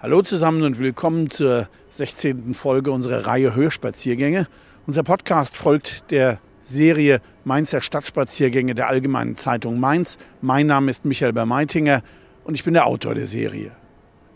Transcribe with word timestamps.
Hallo 0.00 0.22
zusammen 0.22 0.62
und 0.62 0.78
willkommen 0.78 1.28
zur 1.28 1.68
16. 1.90 2.54
Folge 2.54 2.92
unserer 2.92 3.26
Reihe 3.26 3.56
Hörspaziergänge. 3.56 4.46
Unser 4.86 5.02
Podcast 5.02 5.56
folgt 5.56 6.12
der 6.12 6.38
Serie 6.62 7.20
Mainzer 7.42 7.80
Stadtspaziergänge 7.80 8.76
der 8.76 8.86
Allgemeinen 8.86 9.34
Zeitung 9.34 9.80
Mainz. 9.80 10.16
Mein 10.40 10.68
Name 10.68 10.92
ist 10.92 11.04
Michael 11.04 11.32
Bermeitinger 11.32 12.04
und 12.44 12.54
ich 12.54 12.62
bin 12.62 12.74
der 12.74 12.86
Autor 12.86 13.16
der 13.16 13.26
Serie. 13.26 13.72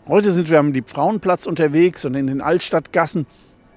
Heute 0.05 0.33
sind 0.33 0.49
wir 0.49 0.59
am 0.59 0.73
Liebfrauenplatz 0.73 1.45
unterwegs 1.45 2.03
und 2.03 2.15
in 2.15 2.27
den 2.27 2.41
Altstadtgassen. 2.41 3.25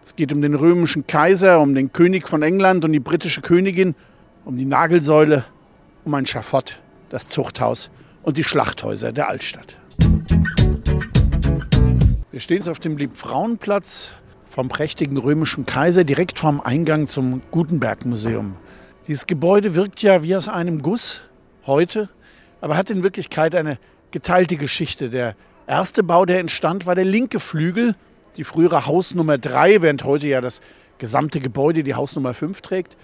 Es 0.04 0.16
geht 0.16 0.32
um 0.32 0.42
den 0.42 0.56
römischen 0.56 1.06
Kaiser, 1.06 1.60
um 1.60 1.76
den 1.76 1.92
König 1.92 2.26
von 2.26 2.42
England 2.42 2.84
und 2.84 2.90
die 2.90 2.98
britische 2.98 3.42
Königin, 3.42 3.94
um 4.44 4.58
die 4.58 4.64
Nagelsäule, 4.64 5.44
um 6.04 6.12
ein 6.14 6.26
Schafott, 6.26 6.80
das 7.10 7.28
Zuchthaus 7.28 7.90
und 8.24 8.38
die 8.38 8.44
Schlachthäuser 8.44 9.12
der 9.12 9.28
Altstadt. 9.28 9.78
Wir 12.36 12.42
stehen 12.42 12.58
jetzt 12.58 12.68
auf 12.68 12.80
dem 12.80 12.98
Liebfrauenplatz 12.98 14.10
vom 14.46 14.68
prächtigen 14.68 15.16
römischen 15.16 15.64
Kaiser 15.64 16.04
direkt 16.04 16.38
vorm 16.38 16.60
Eingang 16.60 17.08
zum 17.08 17.40
Gutenberg-Museum. 17.50 18.56
Dieses 19.08 19.26
Gebäude 19.26 19.74
wirkt 19.74 20.02
ja 20.02 20.22
wie 20.22 20.36
aus 20.36 20.46
einem 20.46 20.82
Guss 20.82 21.22
heute, 21.64 22.10
aber 22.60 22.76
hat 22.76 22.90
in 22.90 23.02
Wirklichkeit 23.02 23.54
eine 23.54 23.78
geteilte 24.10 24.58
Geschichte. 24.58 25.08
Der 25.08 25.34
erste 25.66 26.02
Bau, 26.02 26.26
der 26.26 26.40
entstand, 26.40 26.84
war 26.84 26.94
der 26.94 27.06
linke 27.06 27.40
Flügel, 27.40 27.94
die 28.36 28.44
frühere 28.44 28.84
Hausnummer 28.84 29.38
3, 29.38 29.80
während 29.80 30.04
heute 30.04 30.26
ja 30.26 30.42
das 30.42 30.60
gesamte 30.98 31.40
Gebäude 31.40 31.84
die 31.84 31.94
Hausnummer 31.94 32.34
5 32.34 32.60
trägt. 32.60 32.98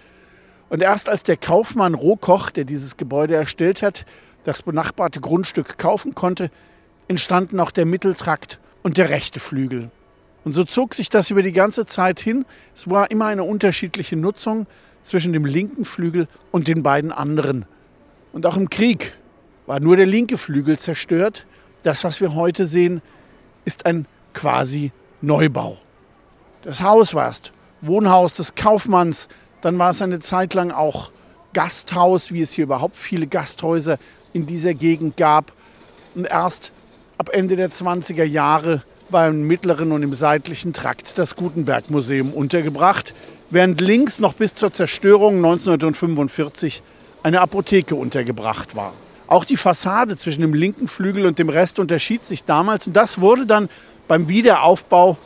Und 0.68 0.82
erst 0.82 1.08
als 1.08 1.22
der 1.22 1.38
Kaufmann 1.38 1.94
Rohkoch, 1.94 2.50
der 2.50 2.64
dieses 2.64 2.98
Gebäude 2.98 3.34
erstellt 3.36 3.80
hat, 3.80 4.04
das 4.44 4.60
benachbarte 4.60 5.20
Grundstück 5.20 5.78
kaufen 5.78 6.14
konnte, 6.14 6.50
entstanden 7.08 7.60
auch 7.60 7.70
der 7.70 7.86
Mitteltrakt 7.86 8.58
und 8.82 8.98
der 8.98 9.10
rechte 9.10 9.40
Flügel. 9.40 9.90
Und 10.44 10.52
so 10.54 10.64
zog 10.64 10.94
sich 10.94 11.08
das 11.08 11.30
über 11.30 11.42
die 11.42 11.52
ganze 11.52 11.86
Zeit 11.86 12.20
hin. 12.20 12.44
Es 12.74 12.90
war 12.90 13.10
immer 13.10 13.26
eine 13.26 13.44
unterschiedliche 13.44 14.16
Nutzung 14.16 14.66
zwischen 15.02 15.32
dem 15.32 15.44
linken 15.44 15.84
Flügel 15.84 16.28
und 16.50 16.68
den 16.68 16.82
beiden 16.82 17.12
anderen. 17.12 17.64
Und 18.32 18.46
auch 18.46 18.56
im 18.56 18.70
Krieg 18.70 19.16
war 19.66 19.80
nur 19.80 19.96
der 19.96 20.06
linke 20.06 20.38
Flügel 20.38 20.78
zerstört. 20.78 21.46
Das, 21.82 22.04
was 22.04 22.20
wir 22.20 22.34
heute 22.34 22.66
sehen, 22.66 23.02
ist 23.64 23.86
ein 23.86 24.06
quasi 24.34 24.92
Neubau. 25.20 25.78
Das 26.62 26.82
Haus 26.82 27.14
war 27.14 27.30
es 27.30 27.42
Wohnhaus 27.80 28.32
des 28.32 28.54
Kaufmanns, 28.54 29.28
dann 29.60 29.78
war 29.78 29.90
es 29.90 30.00
eine 30.00 30.20
Zeit 30.20 30.54
lang 30.54 30.70
auch 30.70 31.10
Gasthaus, 31.52 32.32
wie 32.32 32.40
es 32.40 32.52
hier 32.52 32.64
überhaupt 32.64 32.96
viele 32.96 33.26
Gasthäuser 33.26 33.98
in 34.32 34.46
dieser 34.46 34.74
Gegend 34.74 35.16
gab. 35.16 35.52
Und 36.14 36.24
erst 36.24 36.72
Ab 37.18 37.30
Ende 37.32 37.56
der 37.56 37.70
20er 37.70 38.24
Jahre 38.24 38.82
war 39.10 39.28
im 39.28 39.46
mittleren 39.46 39.92
und 39.92 40.02
im 40.02 40.14
seitlichen 40.14 40.72
Trakt 40.72 41.18
das 41.18 41.36
Gutenberg-Museum 41.36 42.32
untergebracht, 42.32 43.14
während 43.50 43.80
links 43.80 44.18
noch 44.18 44.34
bis 44.34 44.54
zur 44.54 44.72
Zerstörung 44.72 45.36
1945 45.36 46.82
eine 47.22 47.40
Apotheke 47.40 47.94
untergebracht 47.94 48.74
war. 48.74 48.94
Auch 49.26 49.44
die 49.44 49.56
Fassade 49.56 50.16
zwischen 50.16 50.40
dem 50.40 50.54
linken 50.54 50.88
Flügel 50.88 51.26
und 51.26 51.38
dem 51.38 51.48
Rest 51.48 51.78
unterschied 51.78 52.26
sich 52.26 52.44
damals 52.44 52.86
und 52.86 52.96
das 52.96 53.20
wurde 53.20 53.46
dann 53.46 53.68
beim 54.08 54.28
Wiederaufbau 54.28 55.16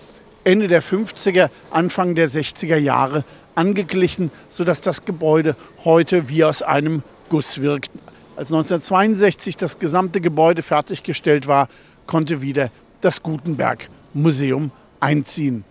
Ende 0.45 0.69
der 0.69 0.83
50er, 0.83 1.51
Anfang 1.71 2.15
der 2.15 2.29
60er 2.29 2.77
Jahre 2.77 3.25
angeglichen, 3.55 4.31
sodass 4.49 4.81
das 4.81 5.05
Gebäude 5.05 5.57
heute 5.85 6.29
wie 6.29 6.45
aus 6.45 6.63
einem 6.63 7.03
Guss 7.29 7.61
wirkt. 7.63 7.91
Als 8.37 8.53
1962 8.53 9.57
das 9.57 9.79
gesamte 9.79 10.21
Gebäude 10.21 10.63
fertiggestellt 10.63 11.49
war, 11.49 11.69
konnte 12.07 12.43
wieder 12.43 12.71
das 13.01 13.23
Gutenberg 13.23 13.89
Museum 14.13 14.71
einziehen. 15.01 15.65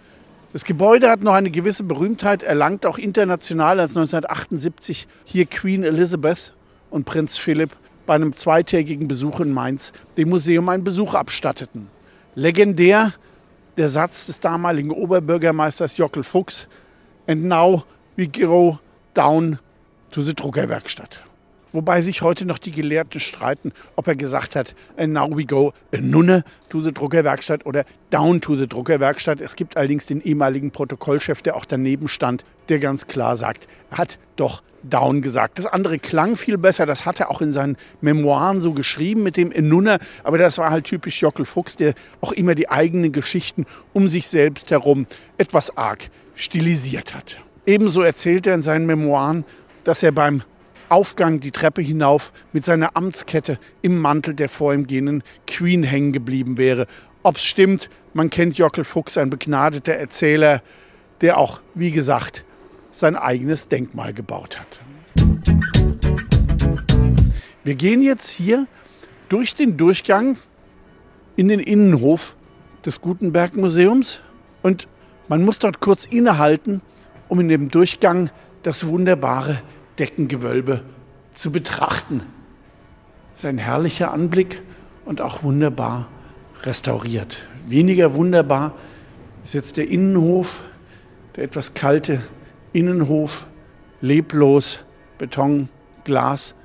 Das 0.51 0.65
Gebäude 0.65 1.11
hat 1.11 1.21
noch 1.21 1.33
eine 1.33 1.51
gewisse 1.51 1.83
Berühmtheit 1.83 2.41
erlangt, 2.41 2.87
auch 2.87 2.97
international, 2.97 3.79
als 3.79 3.91
1978 3.91 5.07
hier 5.25 5.45
Queen 5.45 5.83
Elizabeth 5.83 6.53
und 6.89 7.05
Prinz 7.05 7.37
Philipp 7.37 7.75
bei 8.07 8.15
einem 8.15 8.35
zweitägigen 8.35 9.07
Besuch 9.07 9.41
in 9.41 9.53
Mainz 9.53 9.93
dem 10.17 10.29
Museum 10.29 10.67
einen 10.69 10.83
Besuch 10.83 11.13
abstatteten. 11.13 11.87
Legendär 12.33 13.13
der 13.77 13.89
Satz 13.89 14.25
des 14.25 14.39
damaligen 14.39 14.89
Oberbürgermeisters 14.89 15.97
Jockel 15.97 16.23
Fuchs, 16.23 16.67
and 17.27 17.43
now 17.43 17.83
we 18.15 18.27
go 18.27 18.79
down 19.13 19.59
to 20.09 20.21
the 20.21 20.33
Druckerwerkstatt. 20.33 21.21
Wobei 21.75 22.01
sich 22.01 22.21
heute 22.21 22.45
noch 22.45 22.57
die 22.57 22.71
Gelehrten 22.71 23.19
streiten, 23.19 23.73
ob 23.97 24.07
er 24.07 24.15
gesagt 24.15 24.55
hat, 24.55 24.75
and 24.95 25.11
now 25.11 25.27
we 25.29 25.43
go 25.43 25.73
nunne 25.91 26.45
to 26.69 26.79
the 26.79 26.93
Druckerwerkstatt 26.93 27.65
oder 27.65 27.83
down 28.11 28.39
to 28.39 28.55
the 28.55 28.65
Druckerwerkstatt. 28.65 29.41
Es 29.41 29.57
gibt 29.57 29.75
allerdings 29.75 30.05
den 30.05 30.21
ehemaligen 30.21 30.71
Protokollchef, 30.71 31.41
der 31.41 31.57
auch 31.57 31.65
daneben 31.65 32.07
stand, 32.07 32.45
der 32.69 32.79
ganz 32.79 33.07
klar 33.07 33.35
sagt, 33.35 33.67
er 33.91 33.97
hat 33.97 34.19
doch 34.37 34.63
down 34.83 35.21
gesagt. 35.21 35.59
Das 35.59 35.65
andere 35.65 35.99
klang 35.99 36.37
viel 36.37 36.57
besser, 36.57 36.85
das 36.85 37.05
hat 37.05 37.19
er 37.19 37.29
auch 37.29 37.41
in 37.41 37.51
seinen 37.51 37.75
Memoiren 37.99 38.61
so 38.61 38.71
geschrieben 38.71 39.23
mit 39.23 39.35
dem 39.35 39.51
Nunne, 39.67 39.99
aber 40.23 40.37
das 40.37 40.57
war 40.57 40.69
halt 40.69 40.85
typisch 40.85 41.21
Jockel 41.21 41.43
Fuchs, 41.43 41.75
der 41.75 41.93
auch 42.21 42.31
immer 42.31 42.55
die 42.55 42.69
eigenen 42.69 43.11
Geschichten 43.11 43.65
um 43.91 44.07
sich 44.07 44.29
selbst 44.29 44.71
herum 44.71 45.07
etwas 45.37 45.75
arg 45.75 46.09
stilisiert 46.35 47.13
hat. 47.13 47.41
Ebenso 47.65 48.01
erzählt 48.01 48.47
er 48.47 48.53
in 48.53 48.61
seinen 48.61 48.85
Memoiren, 48.85 49.43
dass 49.83 50.03
er 50.03 50.13
beim 50.13 50.41
Aufgang 50.89 51.39
die 51.39 51.51
Treppe 51.51 51.81
hinauf 51.81 52.31
mit 52.53 52.65
seiner 52.65 52.95
Amtskette 52.95 53.59
im 53.81 53.99
Mantel 53.99 54.33
der 54.33 54.49
vor 54.49 54.73
ihm 54.73 54.87
gehenden 54.87 55.23
Queen 55.47 55.83
hängen 55.83 56.13
geblieben 56.13 56.57
wäre. 56.57 56.87
Ob 57.23 57.37
es 57.37 57.45
stimmt, 57.45 57.89
man 58.13 58.29
kennt 58.29 58.57
Jockel 58.57 58.83
Fuchs, 58.83 59.17
ein 59.17 59.29
begnadeter 59.29 59.93
Erzähler, 59.93 60.61
der 61.21 61.37
auch, 61.37 61.61
wie 61.73 61.91
gesagt, 61.91 62.45
sein 62.91 63.15
eigenes 63.15 63.67
Denkmal 63.67 64.13
gebaut 64.13 64.59
hat. 64.59 64.79
Wir 67.63 67.75
gehen 67.75 68.01
jetzt 68.01 68.29
hier 68.29 68.67
durch 69.27 69.55
den 69.55 69.75
Durchgang 69.75 70.37
in 71.35 71.47
den 71.47 71.59
Innenhof 71.59 72.35
des 72.85 73.01
Gutenberg 73.01 73.55
Museums 73.55 74.21
und 74.61 74.87
man 75.27 75.43
muss 75.43 75.59
dort 75.59 75.79
kurz 75.79 76.05
innehalten, 76.05 76.81
um 77.27 77.39
in 77.39 77.47
dem 77.47 77.69
Durchgang 77.69 78.29
das 78.61 78.85
wunderbare 78.87 79.61
Deckengewölbe 79.99 80.83
zu 81.33 81.51
betrachten. 81.51 82.23
Das 83.31 83.43
ist 83.43 83.45
ein 83.45 83.57
herrlicher 83.57 84.11
Anblick 84.11 84.61
und 85.03 85.21
auch 85.21 85.43
wunderbar 85.43 86.07
restauriert. 86.63 87.47
Weniger 87.67 88.13
wunderbar 88.13 88.73
ist 89.43 89.53
jetzt 89.53 89.77
der 89.77 89.89
Innenhof, 89.89 90.63
der 91.35 91.43
etwas 91.43 91.73
kalte 91.73 92.21
Innenhof, 92.73 93.47
leblos, 94.01 94.83
Beton, 95.17 95.69
Glas, 96.03 96.55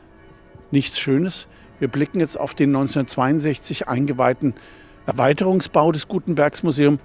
nichts 0.70 0.98
Schönes. 0.98 1.46
Wir 1.78 1.88
blicken 1.88 2.20
jetzt 2.20 2.38
auf 2.38 2.54
den 2.54 2.70
1962 2.70 3.88
eingeweihten 3.88 4.54
Erweiterungsbau 5.06 5.92
des 5.92 6.08
Gutenbergs 6.08 6.62
Museum, 6.62 6.98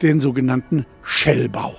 den 0.00 0.20
sogenannten 0.20 0.86
Schellbau. 1.02 1.74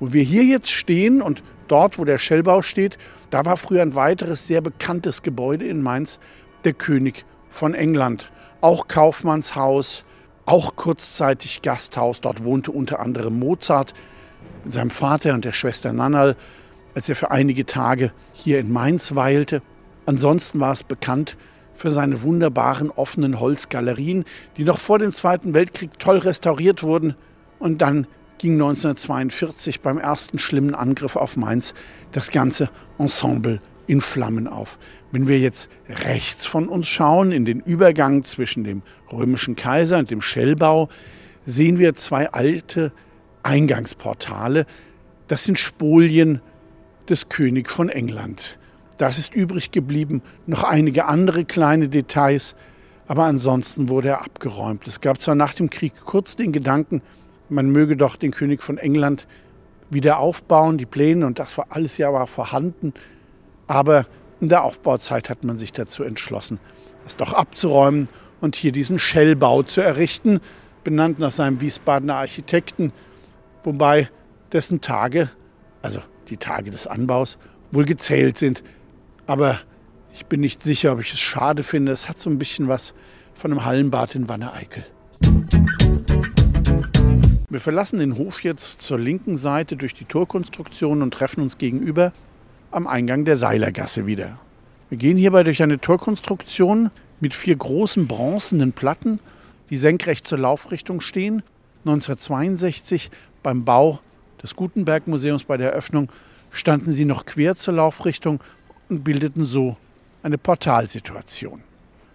Wo 0.00 0.12
wir 0.12 0.22
hier 0.22 0.44
jetzt 0.44 0.70
stehen 0.70 1.22
und 1.22 1.42
dort, 1.68 1.98
wo 1.98 2.04
der 2.04 2.18
Schellbau 2.18 2.62
steht, 2.62 2.98
da 3.34 3.44
war 3.44 3.56
früher 3.56 3.82
ein 3.82 3.96
weiteres 3.96 4.46
sehr 4.46 4.60
bekanntes 4.60 5.22
Gebäude 5.22 5.66
in 5.66 5.82
Mainz, 5.82 6.20
der 6.62 6.72
König 6.72 7.24
von 7.50 7.74
England. 7.74 8.30
Auch 8.60 8.86
Kaufmannshaus, 8.86 10.04
auch 10.46 10.76
kurzzeitig 10.76 11.60
Gasthaus. 11.60 12.20
Dort 12.20 12.44
wohnte 12.44 12.70
unter 12.70 13.00
anderem 13.00 13.40
Mozart. 13.40 13.92
mit 14.62 14.72
seinem 14.72 14.90
Vater 14.90 15.34
und 15.34 15.44
der 15.44 15.50
Schwester 15.50 15.92
Nannal, 15.92 16.36
als 16.94 17.08
er 17.08 17.16
für 17.16 17.32
einige 17.32 17.66
Tage 17.66 18.12
hier 18.32 18.60
in 18.60 18.72
Mainz 18.72 19.16
weilte. 19.16 19.62
Ansonsten 20.06 20.60
war 20.60 20.70
es 20.70 20.84
bekannt 20.84 21.36
für 21.74 21.90
seine 21.90 22.22
wunderbaren 22.22 22.92
offenen 22.92 23.40
Holzgalerien, 23.40 24.26
die 24.58 24.62
noch 24.62 24.78
vor 24.78 25.00
dem 25.00 25.12
Zweiten 25.12 25.54
Weltkrieg 25.54 25.98
toll 25.98 26.18
restauriert 26.18 26.84
wurden. 26.84 27.16
Und 27.58 27.82
dann 27.82 28.06
ging 28.44 28.60
1942 28.60 29.80
beim 29.80 29.96
ersten 29.96 30.38
schlimmen 30.38 30.74
Angriff 30.74 31.16
auf 31.16 31.38
Mainz 31.38 31.72
das 32.12 32.30
ganze 32.30 32.68
Ensemble 32.98 33.58
in 33.86 34.02
Flammen 34.02 34.48
auf. 34.48 34.78
Wenn 35.12 35.28
wir 35.28 35.38
jetzt 35.38 35.70
rechts 35.88 36.44
von 36.44 36.68
uns 36.68 36.86
schauen, 36.86 37.32
in 37.32 37.46
den 37.46 37.60
Übergang 37.60 38.22
zwischen 38.24 38.62
dem 38.62 38.82
römischen 39.10 39.56
Kaiser 39.56 39.96
und 39.96 40.10
dem 40.10 40.20
Schellbau, 40.20 40.90
sehen 41.46 41.78
wir 41.78 41.94
zwei 41.94 42.30
alte 42.32 42.92
Eingangsportale. 43.42 44.66
Das 45.26 45.44
sind 45.44 45.58
Spolien 45.58 46.42
des 47.08 47.30
König 47.30 47.70
von 47.70 47.88
England. 47.88 48.58
Das 48.98 49.16
ist 49.16 49.34
übrig 49.34 49.70
geblieben, 49.70 50.20
noch 50.44 50.64
einige 50.64 51.06
andere 51.06 51.46
kleine 51.46 51.88
Details, 51.88 52.56
aber 53.06 53.24
ansonsten 53.24 53.88
wurde 53.88 54.08
er 54.08 54.22
abgeräumt. 54.22 54.86
Es 54.86 55.00
gab 55.00 55.18
zwar 55.18 55.34
nach 55.34 55.54
dem 55.54 55.70
Krieg 55.70 55.94
kurz 56.04 56.36
den 56.36 56.52
Gedanken, 56.52 57.00
man 57.48 57.70
möge 57.70 57.96
doch 57.96 58.16
den 58.16 58.30
König 58.30 58.62
von 58.62 58.78
England 58.78 59.26
wieder 59.90 60.18
aufbauen, 60.18 60.78
die 60.78 60.86
Pläne 60.86 61.26
und 61.26 61.38
das 61.38 61.56
war 61.58 61.66
alles 61.70 61.98
ja 61.98 62.12
war 62.12 62.26
vorhanden, 62.26 62.94
aber 63.66 64.06
in 64.40 64.48
der 64.48 64.64
Aufbauzeit 64.64 65.30
hat 65.30 65.44
man 65.44 65.58
sich 65.58 65.72
dazu 65.72 66.02
entschlossen, 66.02 66.58
es 67.06 67.16
doch 67.16 67.32
abzuräumen 67.32 68.08
und 68.40 68.56
hier 68.56 68.72
diesen 68.72 68.98
Schellbau 68.98 69.62
zu 69.62 69.80
errichten, 69.80 70.40
benannt 70.82 71.18
nach 71.18 71.32
seinem 71.32 71.60
Wiesbadener 71.60 72.16
Architekten, 72.16 72.92
wobei 73.62 74.10
dessen 74.52 74.80
Tage, 74.80 75.30
also 75.82 76.00
die 76.28 76.36
Tage 76.36 76.70
des 76.70 76.86
Anbaus, 76.86 77.38
wohl 77.72 77.84
gezählt 77.84 78.38
sind. 78.38 78.62
Aber 79.26 79.58
ich 80.14 80.26
bin 80.26 80.40
nicht 80.40 80.62
sicher, 80.62 80.92
ob 80.92 81.00
ich 81.00 81.12
es 81.12 81.20
schade 81.20 81.62
finde. 81.62 81.92
Es 81.92 82.08
hat 82.08 82.20
so 82.20 82.30
ein 82.30 82.38
bisschen 82.38 82.68
was 82.68 82.94
von 83.34 83.50
einem 83.50 83.64
Hallenbad 83.64 84.14
in 84.14 84.28
Wanne-Eickel. 84.28 84.84
Wir 87.54 87.60
verlassen 87.60 88.00
den 88.00 88.18
Hof 88.18 88.42
jetzt 88.42 88.82
zur 88.82 88.98
linken 88.98 89.36
Seite 89.36 89.76
durch 89.76 89.94
die 89.94 90.06
Torkonstruktion 90.06 91.02
und 91.02 91.14
treffen 91.14 91.40
uns 91.40 91.56
gegenüber 91.56 92.12
am 92.72 92.88
Eingang 92.88 93.24
der 93.24 93.36
Seilergasse 93.36 94.06
wieder. 94.06 94.40
Wir 94.88 94.98
gehen 94.98 95.16
hierbei 95.16 95.44
durch 95.44 95.62
eine 95.62 95.80
Torkonstruktion 95.80 96.90
mit 97.20 97.32
vier 97.32 97.54
großen 97.54 98.08
bronzenen 98.08 98.72
Platten, 98.72 99.20
die 99.70 99.76
senkrecht 99.76 100.26
zur 100.26 100.38
Laufrichtung 100.38 101.00
stehen. 101.00 101.44
1962 101.84 103.12
beim 103.44 103.64
Bau 103.64 104.00
des 104.42 104.56
Gutenberg 104.56 105.06
Museums 105.06 105.44
bei 105.44 105.56
der 105.56 105.70
Eröffnung 105.70 106.08
standen 106.50 106.90
sie 106.90 107.04
noch 107.04 107.24
quer 107.24 107.54
zur 107.54 107.74
Laufrichtung 107.74 108.42
und 108.88 109.04
bildeten 109.04 109.44
so 109.44 109.76
eine 110.24 110.38
Portalsituation. 110.38 111.62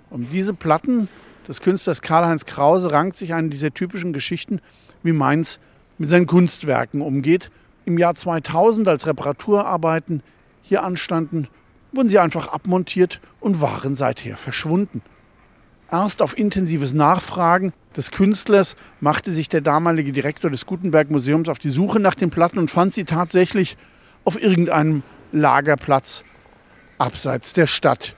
Um 0.09 0.30
diese 0.30 0.53
Platten 0.53 1.07
des 1.49 1.61
Künstlers 1.61 2.01
Karl-Heinz 2.01 2.45
Krause 2.45 2.91
rankt 2.91 3.17
sich 3.17 3.33
eine 3.33 3.49
dieser 3.49 3.73
typischen 3.73 4.13
Geschichten, 4.13 4.61
wie 5.01 5.11
Mainz 5.11 5.59
mit 5.97 6.07
seinen 6.07 6.27
Kunstwerken 6.27 7.01
umgeht. 7.01 7.49
Im 7.85 7.97
Jahr 7.97 8.13
2000 8.13 8.87
als 8.87 9.07
Reparaturarbeiten 9.07 10.21
hier 10.61 10.83
anstanden, 10.83 11.47
wurden 11.91 12.07
sie 12.07 12.19
einfach 12.19 12.49
abmontiert 12.49 13.19
und 13.39 13.61
waren 13.61 13.95
seither 13.95 14.37
verschwunden. 14.37 15.01
Erst 15.91 16.21
auf 16.21 16.37
intensives 16.37 16.93
Nachfragen 16.93 17.73
des 17.97 18.11
Künstlers 18.11 18.75
machte 18.99 19.31
sich 19.31 19.49
der 19.49 19.61
damalige 19.61 20.11
Direktor 20.11 20.51
des 20.51 20.67
Gutenberg 20.67 21.09
Museums 21.09 21.49
auf 21.49 21.57
die 21.57 21.71
Suche 21.71 21.99
nach 21.99 22.13
den 22.13 22.29
Platten 22.29 22.59
und 22.59 22.69
fand 22.69 22.93
sie 22.93 23.05
tatsächlich 23.05 23.75
auf 24.23 24.39
irgendeinem 24.39 25.01
Lagerplatz 25.31 26.23
abseits 26.99 27.53
der 27.53 27.65
Stadt. 27.65 28.15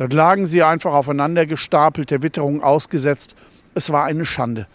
Dort 0.00 0.14
lagen 0.14 0.46
sie 0.46 0.62
einfach 0.62 0.94
aufeinander 0.94 1.44
gestapelt, 1.44 2.10
der 2.10 2.22
Witterung 2.22 2.62
ausgesetzt. 2.62 3.36
Es 3.74 3.90
war 3.90 4.06
eine 4.06 4.24
Schande. 4.24 4.66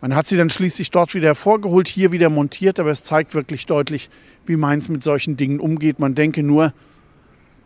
Man 0.00 0.14
hat 0.14 0.28
sie 0.28 0.36
dann 0.36 0.48
schließlich 0.48 0.92
dort 0.92 1.12
wieder 1.14 1.26
hervorgeholt, 1.26 1.88
hier 1.88 2.12
wieder 2.12 2.30
montiert, 2.30 2.78
aber 2.78 2.90
es 2.90 3.02
zeigt 3.02 3.34
wirklich 3.34 3.66
deutlich, 3.66 4.08
wie 4.46 4.54
Mainz 4.54 4.88
mit 4.88 5.02
solchen 5.02 5.36
Dingen 5.36 5.58
umgeht. 5.58 5.98
Man 5.98 6.14
denke 6.14 6.44
nur 6.44 6.72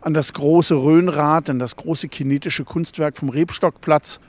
an 0.01 0.15
das 0.15 0.33
große 0.33 0.73
Rhönrad, 0.73 1.47
an 1.47 1.59
das 1.59 1.75
große 1.75 2.07
kinetische 2.07 2.63
Kunstwerk 2.63 3.17
vom 3.17 3.29
Rebstockplatz, 3.29 4.19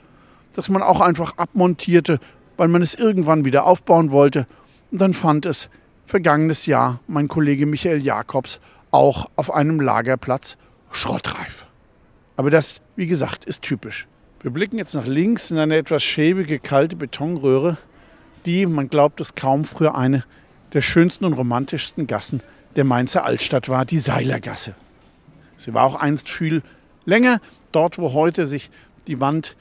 das 0.53 0.69
man 0.69 0.83
auch 0.83 1.01
einfach 1.01 1.37
abmontierte, 1.37 2.19
weil 2.57 2.67
man 2.67 2.83
es 2.83 2.93
irgendwann 2.93 3.43
wieder 3.43 3.65
aufbauen 3.65 4.11
wollte. 4.11 4.45
Und 4.91 5.01
dann 5.01 5.15
fand 5.15 5.47
es 5.47 5.71
vergangenes 6.05 6.67
Jahr 6.67 6.99
mein 7.07 7.27
Kollege 7.27 7.65
Michael 7.65 8.03
Jakobs 8.03 8.59
auch 8.91 9.31
auf 9.35 9.51
einem 9.51 9.79
Lagerplatz 9.79 10.57
schrottreif. 10.91 11.65
Aber 12.35 12.49
das, 12.49 12.81
wie 12.95 13.07
gesagt, 13.07 13.45
ist 13.45 13.61
typisch. 13.61 14.07
Wir 14.41 14.51
blicken 14.51 14.77
jetzt 14.77 14.93
nach 14.93 15.05
links 15.05 15.51
in 15.51 15.57
eine 15.57 15.77
etwas 15.77 16.03
schäbige, 16.03 16.59
kalte 16.59 16.95
Betonröhre, 16.95 17.77
die, 18.45 18.65
man 18.65 18.89
glaubt 18.89 19.21
es 19.21 19.35
kaum, 19.35 19.63
früher 19.63 19.95
eine 19.95 20.25
der 20.73 20.81
schönsten 20.81 21.25
und 21.25 21.33
romantischsten 21.33 22.07
Gassen 22.07 22.41
der 22.75 22.83
Mainzer 22.83 23.23
Altstadt 23.23 23.69
war, 23.69 23.85
die 23.85 23.99
Seilergasse. 23.99 24.75
Sie 25.57 25.73
war 25.73 25.85
auch 25.85 25.95
einst 25.95 26.29
viel 26.29 26.63
länger. 27.05 27.39
Dort, 27.71 27.97
wo 27.97 28.13
heute 28.13 28.47
sich 28.47 28.69
die 29.07 29.19
Wand 29.19 29.55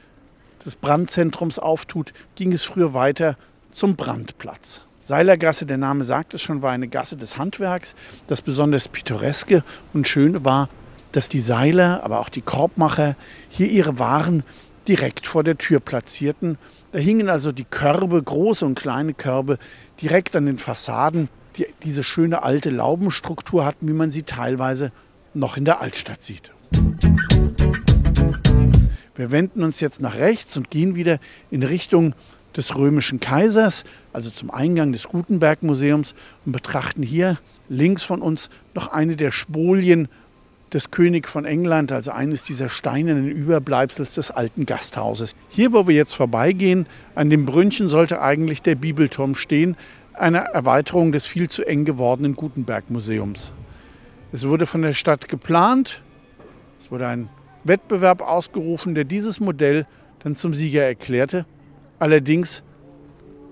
des 0.65 0.77
Brandzentrums 0.77 1.59
auftut, 1.59 2.13
ging 2.35 2.53
es 2.53 2.63
früher 2.63 2.95
weiter 2.95 3.37
zum 3.71 3.97
Brandplatz. 3.97 4.83
Seilergasse, 5.01 5.67
der 5.67 5.79
Name 5.79 6.05
sagt 6.05 6.35
es 6.35 6.43
schon, 6.43 6.63
war 6.63 6.71
eine 6.71 6.89
Gasse 6.89 7.17
des 7.17 7.37
Handwerks. 7.37 7.95
Das 8.27 8.41
besonders 8.41 8.89
pittoreske 8.89 9.65
und 9.93 10.09
schöne 10.09 10.45
war, 10.45 10.69
dass 11.13 11.29
die 11.29 11.41
Seiler, 11.41 12.03
aber 12.03 12.21
auch 12.21 12.29
die 12.29 12.41
Korbmacher 12.41 13.17
hier 13.49 13.69
ihre 13.69 13.99
Waren 13.99 14.43
direkt 14.89 15.27
vor 15.27 15.45
der 15.45 15.59
Tür 15.59 15.81
platzierten. 15.81 16.59
Da 16.91 16.99
hingen 16.99 17.29
also 17.29 17.53
die 17.53 17.65
Körbe, 17.65 18.23
große 18.23 18.67
und 18.67 18.79
kleine 18.79 19.15
Körbe, 19.15 19.59
direkt 20.01 20.35
an 20.35 20.47
den 20.47 20.59
Fassaden, 20.59 21.29
die 21.57 21.67
diese 21.83 22.03
schöne 22.03 22.43
alte 22.43 22.71
Laubenstruktur 22.71 23.65
hatten, 23.65 23.89
wie 23.89 23.93
man 23.93 24.11
sie 24.11 24.23
teilweise 24.23 24.93
noch 25.35 25.57
in 25.57 25.65
der 25.65 25.81
Altstadt 25.81 26.23
sieht. 26.25 26.51
Wir 29.15 29.31
wenden 29.31 29.63
uns 29.63 29.81
jetzt 29.81 30.01
nach 30.01 30.17
rechts 30.17 30.57
und 30.57 30.71
gehen 30.71 30.95
wieder 30.95 31.19
in 31.51 31.63
Richtung 31.63 32.15
des 32.57 32.75
römischen 32.77 33.21
Kaisers, 33.21 33.85
also 34.13 34.31
zum 34.31 34.51
Eingang 34.51 34.93
des 34.93 35.05
Gutenberg 35.05 35.63
Museums 35.63 36.15
und 36.45 36.53
betrachten 36.53 37.03
hier 37.03 37.39
links 37.69 38.03
von 38.03 38.21
uns 38.21 38.51
noch 38.75 38.89
eine 38.89 39.17
der 39.17 39.31
Spolien 39.31 40.09
des 40.73 40.91
König 40.91 41.29
von 41.29 41.45
England, 41.45 41.93
also 41.93 42.11
eines 42.11 42.45
dieser 42.45 42.69
steinernen 42.69 43.29
Überbleibsels 43.29 44.15
des 44.15 44.31
alten 44.31 44.67
Gasthauses. 44.67 45.33
Hier, 45.49 45.73
wo 45.73 45.87
wir 45.87 45.95
jetzt 45.95 46.15
vorbeigehen, 46.15 46.87
an 47.15 47.31
dem 47.31 47.45
Brünnchen 47.45 47.89
sollte 47.89 48.23
eigentlich 48.23 48.63
der 48.63 48.75
Bibelturm 48.75 49.35
stehen, 49.35 49.77
eine 50.15 50.39
Erweiterung 50.39 51.13
des 51.13 51.27
viel 51.27 51.49
zu 51.49 51.65
eng 51.65 51.85
gewordenen 51.85 52.35
Gutenberg 52.35 52.91
Museums. 52.91 53.53
Es 54.33 54.47
wurde 54.47 54.67
von 54.67 54.83
der 54.83 54.95
Stadt 54.95 55.29
geplant, 55.29 56.03
es 56.79 56.91
wurde 56.91 57.07
ein 57.07 57.29
Wettbewerb 57.65 58.23
ausgerufen, 58.23 58.95
der 58.95 59.05
dieses 59.05 59.41
Modell 59.41 59.87
dann 60.23 60.37
zum 60.37 60.55
Sieger 60.55 60.83
erklärte. 60.83 61.45
Allerdings 61.99 62.63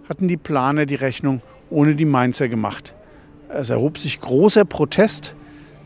hatten 0.09 0.27
die 0.27 0.37
Planer 0.37 0.87
die 0.87 0.97
Rechnung 0.97 1.43
ohne 1.71 1.95
die 1.95 2.05
Mainzer 2.05 2.49
gemacht. 2.49 2.95
Es 3.49 3.71
erhob 3.71 3.99
sich 3.99 4.21
großer 4.21 4.65
Protest, 4.65 5.35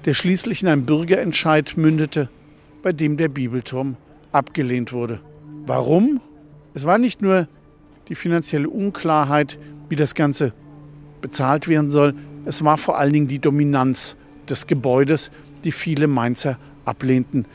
der 0.05 0.15
schließlich 0.15 0.63
in 0.63 0.69
einem 0.69 0.85
Bürgerentscheid 0.85 1.77
mündete, 1.77 2.29
bei 2.83 2.93
dem 2.93 3.17
der 3.17 3.29
Bibelturm 3.29 3.97
abgelehnt 4.33 4.93
wurde. 4.93 5.21
Warum? 5.67 6.21
Es 6.75 6.85
war 6.85 6.99
nicht 6.99 7.23
nur 7.23 7.49
die 8.09 8.15
finanzielle 8.15 8.69
Unklarheit, 8.69 9.59
wie 9.89 9.97
das 9.97 10.15
Ganze 10.15 10.53
bezahlt 11.21 11.69
werden 11.69 11.91
soll, 11.91 12.15
es 12.45 12.63
war 12.63 12.77
vor 12.77 12.99
allen 12.99 13.13
Dingen 13.13 13.29
die 13.29 13.39
Dominanz 13.39 14.17
des 14.49 14.67
Gebäudes, 14.67 15.31
die 15.65 15.73
viele 15.73 16.07
Mainzer 16.07 16.59
ablehnten. 16.85 17.47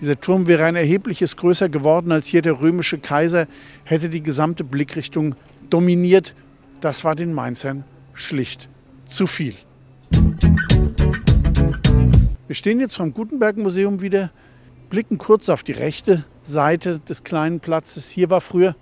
Dieser 0.00 0.20
Turm 0.20 0.46
wäre 0.46 0.64
ein 0.64 0.76
erhebliches 0.76 1.36
größer 1.36 1.68
geworden 1.68 2.12
als 2.12 2.26
hier 2.28 2.42
der 2.42 2.60
römische 2.60 2.98
Kaiser, 2.98 3.46
hätte 3.84 4.08
die 4.08 4.22
gesamte 4.22 4.62
Blickrichtung 4.62 5.34
dominiert. 5.70 6.34
Das 6.80 7.02
war 7.02 7.16
den 7.16 7.32
Mainzern 7.32 7.84
schlicht 8.12 8.68
zu 9.08 9.26
viel. 9.26 9.54
Wir 12.46 12.54
stehen 12.54 12.80
jetzt 12.80 12.96
vom 12.96 13.12
Gutenberg 13.12 13.56
Museum 13.56 14.00
wieder, 14.00 14.30
blicken 14.90 15.18
kurz 15.18 15.48
auf 15.48 15.62
die 15.62 15.72
rechte 15.72 16.24
Seite 16.42 17.00
des 17.00 17.24
kleinen 17.24 17.60
Platzes. 17.60 18.10
Hier 18.10 18.30
war 18.30 18.40
früher 18.40 18.76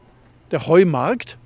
der 0.50 0.66
Heumarkt 0.66 1.38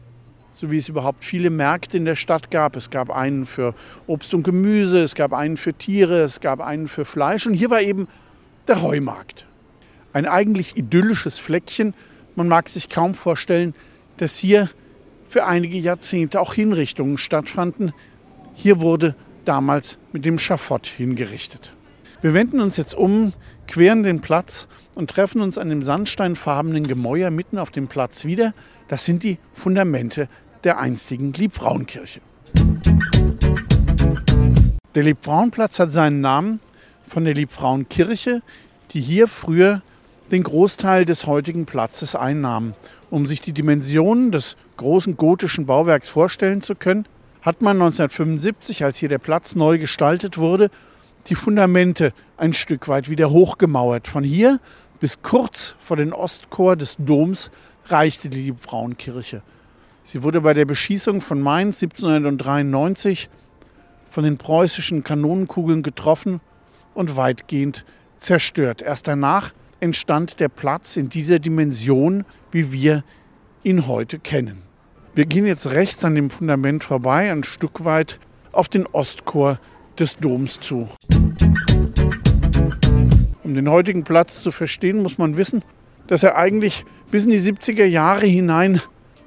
so 0.59 0.71
wie 0.71 0.79
es 0.79 0.89
überhaupt 0.89 1.25
viele 1.25 1.51
Märkte 1.51 1.97
in 1.97 2.05
der 2.05 2.17
Stadt 2.17 2.51
gab. 2.51 2.75
Es 2.75 2.91
gab 2.91 3.11
einen 3.11 3.47
für 3.47 3.75
Obst 4.07 4.35
und 4.35 4.43
Gemüse, 4.43 5.01
es 5.03 5.15
gab 5.15 5.33
einen 5.33 5.57
für 5.57 5.73
Tiere, 5.73 6.21
es 6.23 6.41
gab 6.41 6.61
einen 6.61 6.89
für 6.89 7.05
Fleisch 7.05 7.47
und 7.47 7.55
hier 7.55 7.71
war 7.71 7.81
eben 7.81 8.09
der 8.67 8.83
Heumarkt. 8.83 9.47
Ein 10.13 10.27
eigentlich 10.27 10.77
idyllisches 10.77 11.39
Fleckchen. 11.39 11.95
Man 12.35 12.49
mag 12.49 12.69
sich 12.69 12.89
kaum 12.89 13.15
vorstellen, 13.15 13.75
dass 14.17 14.37
hier 14.37 14.69
für 15.29 15.47
einige 15.47 15.79
Jahrzehnte 15.79 16.41
auch 16.41 16.55
Hinrichtungen 16.55 17.19
stattfanden, 17.19 17.93
hier 18.55 18.81
wurde 18.81 19.15
damals 19.45 19.99
mit 20.13 20.25
dem 20.25 20.39
Schafott 20.39 20.87
hingerichtet. 20.87 21.73
Wir 22.21 22.35
wenden 22.35 22.61
uns 22.61 22.77
jetzt 22.77 22.97
um, 22.97 23.33
queren 23.69 24.03
den 24.03 24.21
Platz 24.21 24.67
und 24.97 25.09
treffen 25.09 25.41
uns 25.41 25.57
an 25.57 25.69
dem 25.69 25.85
sandsteinfarbenen 25.85 26.85
Gemäuer 26.89 27.31
mitten 27.31 27.59
auf 27.59 27.71
dem 27.71 27.87
Platz 27.87 28.25
wieder. 28.25 28.55
Das 28.89 29.05
sind 29.05 29.23
die 29.23 29.39
Fundamente 29.55 30.29
der 30.65 30.81
einstigen 30.81 31.33
Liebfrauenkirche. 31.33 32.21
Der 34.97 35.03
Liebfrauenplatz 35.05 35.79
hat 35.79 35.93
seinen 35.93 36.21
Namen 36.21 36.59
von 37.07 37.25
der 37.25 37.35
Liebfrauenkirche, 37.35 38.43
die 38.91 39.01
hier 39.01 39.29
früher 39.29 39.83
den 40.33 40.43
Großteil 40.43 41.05
des 41.05 41.25
heutigen 41.27 41.67
Platzes 41.67 42.17
einnahm. 42.17 42.75
Um 43.11 43.29
sich 43.29 43.41
die 43.41 43.53
Dimensionen 43.53 44.33
des 44.33 44.57
großen 44.77 45.17
gotischen 45.17 45.67
Bauwerks 45.67 46.09
vorstellen 46.09 46.63
zu 46.63 46.75
können, 46.75 47.07
hat 47.43 47.63
man 47.63 47.77
1975, 47.77 48.83
als 48.83 48.99
hier 48.99 49.09
der 49.09 49.19
Platz 49.19 49.55
neu 49.55 49.79
gestaltet 49.79 50.37
wurde, 50.37 50.71
die 51.29 51.35
Fundamente 51.35 52.13
ein 52.37 52.53
Stück 52.53 52.89
weit 52.89 53.11
wieder 53.11 53.31
hochgemauert. 53.31 54.09
Von 54.09 54.25
hier 54.25 54.61
bis 55.01 55.23
kurz 55.23 55.75
vor 55.79 55.97
den 55.97 56.13
Ostchor 56.13 56.77
des 56.77 56.97
Doms 56.99 57.51
reichte 57.87 58.29
die 58.29 58.43
Liebfrauenkirche. 58.43 59.43
Sie 60.03 60.23
wurde 60.23 60.41
bei 60.41 60.55
der 60.55 60.65
Beschießung 60.65 61.21
von 61.21 61.41
Mainz 61.41 61.83
1793 61.83 63.29
von 64.11 64.25
den 64.25 64.39
preußischen 64.39 65.05
Kanonenkugeln 65.05 65.83
getroffen 65.83 66.41
und 66.95 67.17
weitgehend 67.17 67.85
zerstört. 68.17 68.83
Erst 68.83 69.07
danach 69.07 69.53
entstand 69.81 70.41
der 70.41 70.49
Platz 70.49 70.97
in 70.97 71.09
dieser 71.09 71.39
Dimension, 71.39 72.25
wie 72.51 72.73
wir 72.73 73.05
ihn 73.63 73.87
heute 73.87 74.19
kennen. 74.19 74.63
Wir 75.15 75.27
gehen 75.27 75.47
jetzt 75.47 75.71
rechts 75.71 76.05
an 76.05 76.15
dem 76.15 76.31
Fundament 76.31 76.85
vorbei, 76.85 77.31
ein 77.31 77.45
Stück 77.45 77.85
weit 77.85 78.19
auf 78.53 78.69
den 78.69 78.87
Ostchor 78.87 79.59
des 79.99 80.17
Doms 80.17 80.61
zu. 80.61 80.89
Um 83.45 83.55
den 83.55 83.69
heutigen 83.69 84.05
Platz 84.05 84.43
zu 84.43 84.51
verstehen, 84.51 85.03
muss 85.03 85.19
man 85.19 85.37
wissen, 85.37 85.63
dass 86.07 86.23
er 86.23 86.37
eigentlich 86.37 86.85
bis 87.11 87.25
in 87.25 87.31
die 87.31 87.41
70er 87.41 87.85
Jahre 87.85 88.27
hinein, 88.27 88.81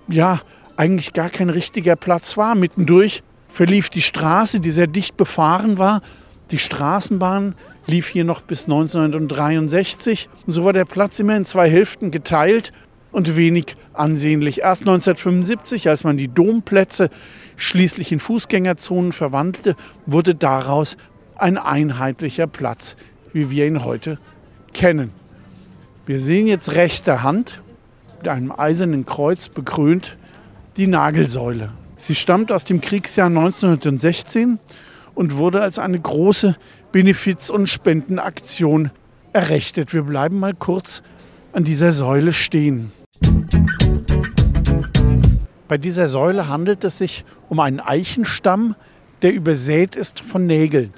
ja, 0.07 0.39
eigentlich 0.77 1.13
gar 1.13 1.29
kein 1.29 1.49
richtiger 1.49 1.95
Platz 1.95 2.37
war. 2.37 2.55
Mittendurch 2.55 3.23
verlief 3.49 3.89
die 3.89 4.01
Straße, 4.01 4.59
die 4.59 4.71
sehr 4.71 4.87
dicht 4.87 5.17
befahren 5.17 5.77
war. 5.77 6.01
Die 6.51 6.59
Straßenbahn 6.59 7.55
lief 7.87 8.07
hier 8.07 8.23
noch 8.23 8.41
bis 8.41 8.65
1963. 8.65 10.29
Und 10.45 10.53
so 10.53 10.63
war 10.63 10.73
der 10.73 10.85
Platz 10.85 11.19
immer 11.19 11.35
in 11.35 11.45
zwei 11.45 11.69
Hälften 11.69 12.11
geteilt 12.11 12.71
und 13.11 13.35
wenig 13.35 13.75
ansehnlich. 13.93 14.61
Erst 14.61 14.81
1975, 14.81 15.89
als 15.89 16.03
man 16.03 16.17
die 16.17 16.27
Domplätze 16.27 17.09
schließlich 17.55 18.11
in 18.11 18.19
Fußgängerzonen 18.19 19.11
verwandelte, 19.11 19.75
wurde 20.05 20.35
daraus 20.35 20.97
ein 21.35 21.57
einheitlicher 21.57 22.47
Platz, 22.47 22.95
wie 23.33 23.49
wir 23.51 23.65
ihn 23.65 23.83
heute 23.83 24.19
kennen. 24.73 25.11
Wir 26.05 26.19
sehen 26.19 26.47
jetzt 26.47 26.73
rechter 26.73 27.23
Hand 27.23 27.61
mit 28.21 28.27
einem 28.27 28.51
eisernen 28.51 29.05
Kreuz 29.05 29.49
bekrönt 29.49 30.17
die 30.77 30.87
Nagelsäule. 30.87 31.71
Sie 31.95 32.15
stammt 32.15 32.51
aus 32.51 32.63
dem 32.63 32.79
Kriegsjahr 32.79 33.27
1916 33.27 34.59
und 35.15 35.37
wurde 35.37 35.61
als 35.61 35.79
eine 35.79 35.99
große 35.99 36.55
Benefiz- 36.91 37.49
und 37.49 37.67
Spendenaktion 37.67 38.91
errichtet. 39.33 39.93
Wir 39.93 40.03
bleiben 40.03 40.39
mal 40.39 40.53
kurz 40.53 41.01
an 41.51 41.63
dieser 41.63 41.91
Säule 41.91 42.33
stehen. 42.33 42.91
Bei 45.71 45.77
dieser 45.77 46.09
Säule 46.09 46.49
handelt 46.49 46.83
es 46.83 46.97
sich 46.97 47.23
um 47.47 47.61
einen 47.61 47.79
Eichenstamm, 47.79 48.75
der 49.21 49.31
übersät 49.33 49.95
ist 49.95 50.19
von 50.19 50.45
Nägeln. 50.45 50.91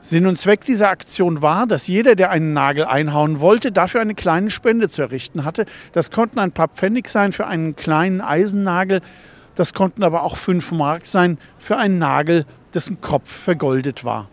Sinn 0.00 0.26
und 0.26 0.38
Zweck 0.38 0.64
dieser 0.64 0.88
Aktion 0.90 1.42
war, 1.42 1.66
dass 1.66 1.88
jeder, 1.88 2.14
der 2.14 2.30
einen 2.30 2.52
Nagel 2.52 2.84
einhauen 2.84 3.40
wollte, 3.40 3.72
dafür 3.72 4.00
eine 4.00 4.14
kleine 4.14 4.50
Spende 4.50 4.88
zu 4.88 5.02
errichten 5.02 5.44
hatte. 5.44 5.66
Das 5.94 6.12
konnten 6.12 6.38
ein 6.38 6.52
paar 6.52 6.68
Pfennig 6.68 7.08
sein 7.08 7.32
für 7.32 7.48
einen 7.48 7.74
kleinen 7.74 8.20
Eisennagel, 8.20 9.00
das 9.56 9.74
konnten 9.74 10.04
aber 10.04 10.22
auch 10.22 10.36
fünf 10.36 10.70
Mark 10.70 11.06
sein 11.06 11.36
für 11.58 11.76
einen 11.76 11.98
Nagel, 11.98 12.46
dessen 12.72 13.00
Kopf 13.00 13.28
vergoldet 13.28 14.04
war. 14.04 14.28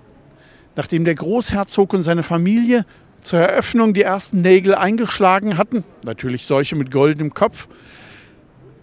Nachdem 0.75 1.05
der 1.05 1.15
Großherzog 1.15 1.91
und 1.95 2.03
seine 2.03 2.21
Familie 2.21 2.85
zur 3.23 3.39
Eröffnung 3.39 3.95
die 3.95 4.03
ersten 4.03 4.41
Nägel 4.41 4.75
eingeschlagen 4.75 5.57
hatten, 5.57 5.83
natürlich 6.03 6.45
solche 6.45 6.75
mit 6.75 6.91
goldenem 6.91 7.33
Kopf, 7.33 7.67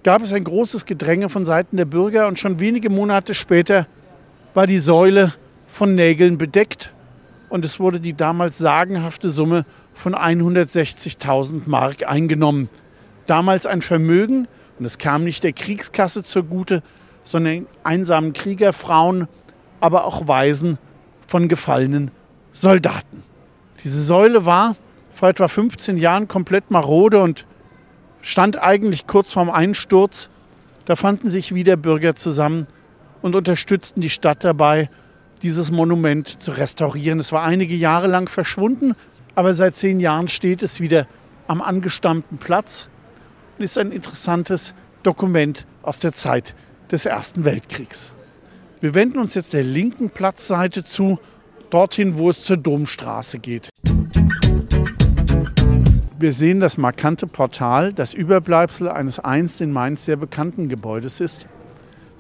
gab 0.09 0.23
es 0.23 0.33
ein 0.33 0.43
großes 0.45 0.87
Gedränge 0.87 1.29
von 1.29 1.45
Seiten 1.45 1.77
der 1.77 1.85
Bürger 1.85 2.29
und 2.29 2.39
schon 2.39 2.61
wenige 2.61 2.89
Monate 2.89 3.35
später 3.35 3.87
war 4.55 4.67
die 4.67 4.79
Säule 4.79 5.35
von 5.67 5.95
Nägeln 5.95 6.39
bedeckt 6.39 6.95
und 7.51 7.63
es 7.63 7.79
wurde 7.79 8.01
die 8.01 8.15
damals 8.15 8.57
sagenhafte 8.57 9.29
Summe 9.29 9.67
von 9.93 10.15
160.000 10.15 11.65
Mark 11.67 12.09
eingenommen. 12.09 12.71
Damals 13.27 13.67
ein 13.67 13.83
Vermögen 13.83 14.49
und 14.79 14.87
es 14.87 14.97
kam 14.97 15.25
nicht 15.25 15.45
der 15.45 15.53
Kriegskasse 15.53 16.23
zugute, 16.23 16.83
sondern 17.23 17.67
einsamen 17.85 18.33
Kriegerfrauen, 18.33 19.29
aber 19.79 20.07
auch 20.07 20.27
Waisen 20.27 20.79
von 21.27 21.49
gefallenen 21.49 22.13
Soldaten. 22.53 23.25
Diese 23.85 24.03
Säule 24.03 24.47
war 24.47 24.75
vor 25.13 25.29
etwa 25.29 25.49
15 25.49 25.99
Jahren 25.99 26.29
komplett 26.29 26.71
marode 26.71 27.23
und 27.23 27.45
stand 28.29 28.63
eigentlich 28.63 29.07
kurz 29.07 29.33
vorm 29.33 29.49
Einsturz. 29.49 30.29
Da 30.85 30.97
fanden 30.97 31.31
sich 31.31 31.55
wieder 31.55 31.77
Bürger 31.77 32.15
zusammen 32.15 32.67
und 33.23 33.35
unterstützten 33.35 34.03
die 34.03 34.11
Stadt 34.11 34.45
dabei, 34.45 34.91
dieses 35.43 35.71
Monument 35.71 36.43
zu 36.43 36.51
restaurieren. 36.51 37.21
Es 37.21 37.33
war 37.33 37.43
einige 37.43 37.75
Jahre 37.75 38.07
lang 38.07 38.29
verschwunden, 38.29 38.95
aber 39.35 39.55
seit 39.55 39.77
zehn 39.77 39.99
Jahren 39.99 40.29
steht 40.29 40.63
es 40.63 40.79
wieder 40.79 41.07
am 41.47 41.63
angestammten 41.63 42.37
Platz 42.37 42.89
und 43.57 43.65
ist 43.65 43.79
ein 43.79 43.93
interessantes 43.93 44.75
Dokument 45.03 45.67
aus 45.83 45.99
der 45.99 46.13
Zeit 46.13 46.55
des 46.91 47.07
Ersten 47.07 47.47
Weltkriegs. 47.47 48.13
Wir 48.81 48.95
wenden 48.95 49.19
uns 49.19 49.35
jetzt 49.35 49.55
der 49.55 49.65
linken 49.65 50.11
Platzseite 50.11 50.85
zu, 50.85 51.19
dorthin, 51.71 52.19
wo 52.19 52.29
es 52.29 52.43
zur 52.43 52.59
Domstraße 52.59 53.39
geht. 53.39 53.71
Wir 56.21 56.33
sehen 56.33 56.59
das 56.59 56.79
markante 56.79 57.29
Portal, 57.29 57.93
das 57.93 58.13
Überbleibsel 58.13 58.89
eines 58.89 59.21
einst 59.21 59.61
in 59.61 59.71
Mainz 59.71 60.05
sehr 60.05 60.17
bekannten 60.17 60.69
Gebäudes 60.69 61.21
ist, 61.21 61.47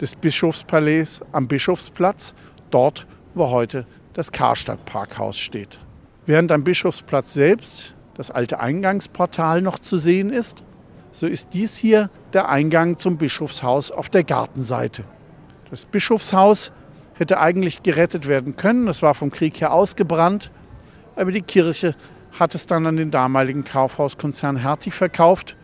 des 0.00 0.14
Bischofspalais 0.14 1.20
am 1.32 1.48
Bischofsplatz, 1.48 2.32
dort, 2.70 3.08
wo 3.34 3.50
heute 3.50 3.86
das 4.12 4.30
Karstadt-Parkhaus 4.30 5.36
steht. 5.36 5.80
Während 6.26 6.52
am 6.52 6.62
Bischofsplatz 6.62 7.34
selbst 7.34 7.96
das 8.14 8.30
alte 8.30 8.60
Eingangsportal 8.60 9.62
noch 9.62 9.80
zu 9.80 9.96
sehen 9.96 10.30
ist, 10.30 10.62
so 11.10 11.26
ist 11.26 11.48
dies 11.52 11.76
hier 11.76 12.08
der 12.32 12.48
Eingang 12.48 12.98
zum 12.98 13.16
Bischofshaus 13.16 13.90
auf 13.90 14.10
der 14.10 14.22
Gartenseite. 14.22 15.02
Das 15.70 15.86
Bischofshaus 15.86 16.70
hätte 17.14 17.40
eigentlich 17.40 17.82
gerettet 17.82 18.28
werden 18.28 18.54
können. 18.54 18.86
Es 18.86 19.02
war 19.02 19.16
vom 19.16 19.32
Krieg 19.32 19.60
her 19.60 19.72
ausgebrannt, 19.72 20.52
aber 21.16 21.32
die 21.32 21.42
Kirche 21.42 21.96
hat 22.32 22.54
es 22.54 22.66
dann 22.66 22.86
an 22.86 22.96
den 22.96 23.10
damaligen 23.10 23.64
Kaufhauskonzern 23.64 24.56
Hertie 24.56 24.90
verkauft, 24.90 25.56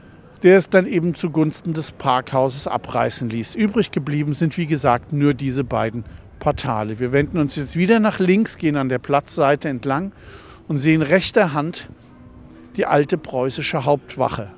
der 0.43 0.59
es 0.59 0.69
dann 0.69 0.87
eben 0.87 1.15
zugunsten 1.15 1.73
des 1.73 1.93
Parkhauses 1.93 2.67
abreißen 2.67 3.31
ließ. 3.31 3.55
Übrig 3.55 3.91
geblieben 3.91 4.35
sind, 4.35 4.59
wie 4.59 4.67
gesagt, 4.67 5.13
nur 5.13 5.35
diese 5.35 5.65
beiden 5.65 6.05
Portale. 6.39 6.99
Wir 6.99 7.13
wenden 7.13 7.39
uns 7.39 7.57
jetzt 7.57 7.77
wieder 7.77 8.01
nach 8.01 8.19
links, 8.19 8.59
gehen 8.59 8.77
an 8.77 8.89
der 8.89 8.99
Platzseite 8.99 9.69
entlang 9.69 10.13
und 10.69 10.79
sehen 10.79 11.03
rechter 11.03 11.55
Hand 11.55 11.89
die 12.77 12.87
alte 12.87 13.17
preußische 13.17 13.85
Hauptwache. 13.85 14.51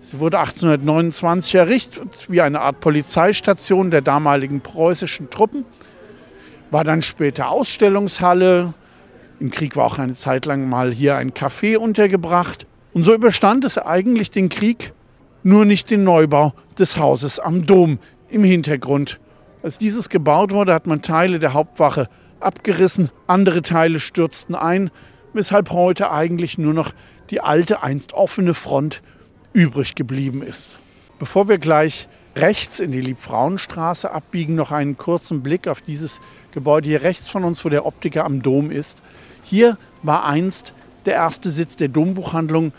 Sie 0.00 0.20
wurde 0.20 0.38
1829 0.38 1.54
errichtet 1.56 2.26
wie 2.28 2.40
eine 2.40 2.60
Art 2.60 2.80
Polizeistation 2.80 3.90
der 3.90 4.02
damaligen 4.02 4.60
preußischen 4.60 5.30
Truppen, 5.30 5.64
war 6.70 6.84
dann 6.84 7.02
später 7.02 7.50
Ausstellungshalle. 7.50 8.72
Im 9.38 9.50
Krieg 9.50 9.76
war 9.76 9.84
auch 9.84 9.98
eine 9.98 10.14
Zeit 10.14 10.46
lang 10.46 10.68
mal 10.68 10.92
hier 10.92 11.16
ein 11.16 11.32
Café 11.32 11.76
untergebracht. 11.76 12.66
Und 12.94 13.04
so 13.04 13.14
überstand 13.14 13.64
es 13.64 13.76
eigentlich 13.76 14.30
den 14.30 14.48
Krieg, 14.48 14.94
nur 15.42 15.64
nicht 15.64 15.90
den 15.90 16.04
Neubau 16.04 16.54
des 16.78 16.96
Hauses 16.96 17.38
am 17.38 17.66
Dom 17.66 17.98
im 18.30 18.42
Hintergrund. 18.42 19.20
Als 19.62 19.78
dieses 19.78 20.08
gebaut 20.08 20.52
wurde, 20.52 20.72
hat 20.72 20.86
man 20.86 21.02
Teile 21.02 21.38
der 21.38 21.52
Hauptwache 21.52 22.08
abgerissen, 22.40 23.10
andere 23.26 23.62
Teile 23.62 24.00
stürzten 24.00 24.54
ein, 24.54 24.90
weshalb 25.32 25.70
heute 25.70 26.10
eigentlich 26.10 26.56
nur 26.56 26.72
noch 26.72 26.92
die 27.30 27.40
alte, 27.40 27.82
einst 27.82 28.14
offene 28.14 28.54
Front 28.54 29.02
übrig 29.52 29.94
geblieben 29.94 30.42
ist. 30.42 30.78
Bevor 31.18 31.48
wir 31.48 31.58
gleich 31.58 32.08
rechts 32.36 32.80
in 32.80 32.92
die 32.92 33.00
Liebfrauenstraße 33.00 34.10
abbiegen, 34.10 34.54
noch 34.54 34.70
einen 34.70 34.96
kurzen 34.96 35.42
Blick 35.42 35.68
auf 35.68 35.80
dieses 35.80 36.20
Gebäude 36.52 36.88
hier 36.88 37.02
rechts 37.02 37.28
von 37.28 37.44
uns, 37.44 37.64
wo 37.64 37.68
der 37.68 37.86
Optiker 37.86 38.24
am 38.24 38.42
Dom 38.42 38.70
ist. 38.70 39.02
Hier 39.48 39.78
war 40.02 40.24
einst 40.24 40.74
der 41.04 41.14
erste 41.14 41.50
Sitz 41.50 41.76
der 41.76 41.86
Dombuchhandlung, 41.86 42.72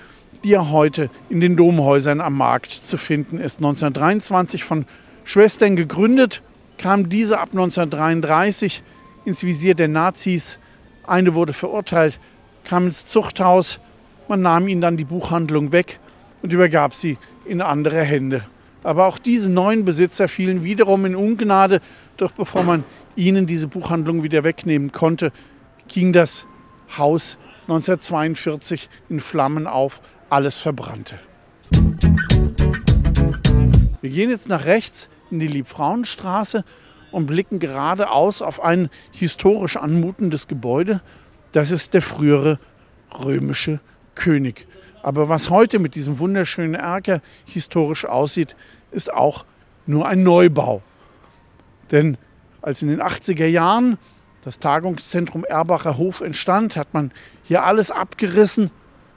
die 0.43 0.50
ja 0.50 0.69
heute 0.69 1.09
in 1.29 1.39
den 1.39 1.55
Domhäusern 1.55 2.19
am 2.19 2.36
Markt 2.36 2.71
zu 2.71 2.97
finden 2.97 3.39
ist. 3.39 3.59
1923 3.59 4.65
von 4.65 4.86
Schwestern 5.24 5.77
gegründet 5.77 6.41
kam 6.77 7.07
diese 7.07 7.39
ab 7.39 7.50
1933 7.53 8.83
ins 9.24 9.45
Visier 9.45 9.75
der 9.75 9.88
Nazis. 9.88 10.59
Eine 11.05 11.36
wurde 11.36 11.53
verurteilt, 11.53 12.19
kam 12.65 12.88
ins 12.88 13.05
Zuchthaus. 13.05 13.79
Man 14.27 14.41
nahm 14.41 14.67
ihnen 14.67 14.81
dann 14.81 14.97
die 14.97 15.05
Buchhandlung 15.05 15.71
weg 15.71 16.01
und 16.41 16.51
übergab 16.51 16.93
sie 16.93 17.17
in 17.45 17.62
andere 17.62 18.01
Hände. 18.01 18.43
Aber 18.83 19.05
auch 19.05 19.19
diese 19.19 19.50
neuen 19.50 19.86
Besitzer 19.86 20.27
fielen 20.27 20.65
wiederum 20.65 21.05
in 21.05 21.15
Ungnade. 21.15 21.79
Doch 22.17 22.33
bevor 22.33 22.63
man 22.63 22.83
ihnen 23.15 23.47
diese 23.47 23.67
Buchhandlung 23.67 24.21
wieder 24.21 24.43
wegnehmen 24.43 24.91
konnte, 24.91 25.31
ging 25.88 26.12
das 26.12 26.45
Haus 26.98 27.38
1942 27.63 28.89
in 29.10 29.20
Flammen 29.20 29.67
auf, 29.67 30.01
alles 30.29 30.58
verbrannte. 30.60 31.20
Wir 34.01 34.10
gehen 34.10 34.29
jetzt 34.29 34.48
nach 34.48 34.65
rechts 34.65 35.10
in 35.32 35.39
die 35.39 35.48
Liebfrauenstraße 35.48 36.63
und 37.12 37.25
blicken 37.25 37.60
geradeaus 37.60 38.41
auf 38.41 38.63
ein 38.63 38.89
historisch 39.12 39.75
anmutendes 39.75 40.48
Gebäude. 40.48 41.01
Das 41.51 41.72
ist 41.72 41.94
der 41.94 42.01
frühere 42.01 42.60
römische 43.12 43.79
König. 44.15 44.67
Aber 45.03 45.29
was 45.29 45.50
heute 45.50 45.79
mit 45.79 45.96
diesem 45.96 46.20
wunderschönen 46.20 46.75
Erker 46.75 47.22
historisch 47.46 48.06
aussieht, 48.06 48.56
ist 48.91 49.13
auch 49.13 49.46
nur 49.86 50.08
ein 50.08 50.24
Neubau. 50.24 50.82
Denn 51.91 52.17
als 52.62 52.82
in 52.82 52.89
den 52.89 53.01
80er 53.01 53.46
Jahren 53.46 53.98
das 54.48 54.60
Tagungszentrum 54.60 55.44
Erbacher 55.44 55.98
Hof 55.98 56.22
entstand, 56.22 56.77
hat 56.77 56.94
man 56.94 57.12
hier 57.44 57.66
alles 57.66 57.92
abgerissen, 57.92 58.72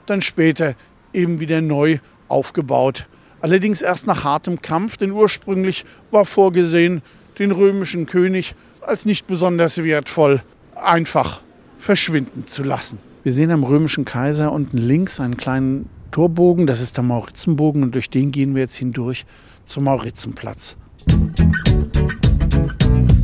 dann 0.05 0.21
später 0.21 0.75
eben 1.13 1.39
wieder 1.39 1.61
neu 1.61 1.99
aufgebaut. 2.27 3.07
Allerdings 3.39 3.81
erst 3.81 4.07
nach 4.07 4.25
hartem 4.25 4.61
Kampf, 4.61 4.97
denn 4.97 5.11
ursprünglich 5.11 5.85
war 6.11 6.25
vorgesehen, 6.25 7.01
den 7.39 7.51
römischen 7.51 8.07
König 8.07 8.55
als 8.81 9.05
nicht 9.05 9.25
besonders 9.25 9.81
wertvoll 9.81 10.43
einfach 10.75 11.41
verschwinden 11.79 12.45
zu 12.45 12.63
lassen. 12.63 12.99
Wir 13.23 13.31
sehen 13.31 13.51
am 13.51 13.63
römischen 13.63 14.03
Kaiser 14.03 14.51
unten 14.51 14.79
links 14.79 15.21
einen 15.21 15.37
kleinen 15.37 15.87
Torbogen, 16.11 16.67
das 16.67 16.81
ist 16.81 16.97
der 16.97 17.05
Maurizenbogen 17.05 17.83
und 17.83 17.95
durch 17.95 18.09
den 18.09 18.31
gehen 18.31 18.53
wir 18.53 18.63
jetzt 18.63 18.75
hindurch 18.75 19.25
zum 19.65 19.85
Maurizenplatz. 19.85 20.75
Vor 21.07 21.80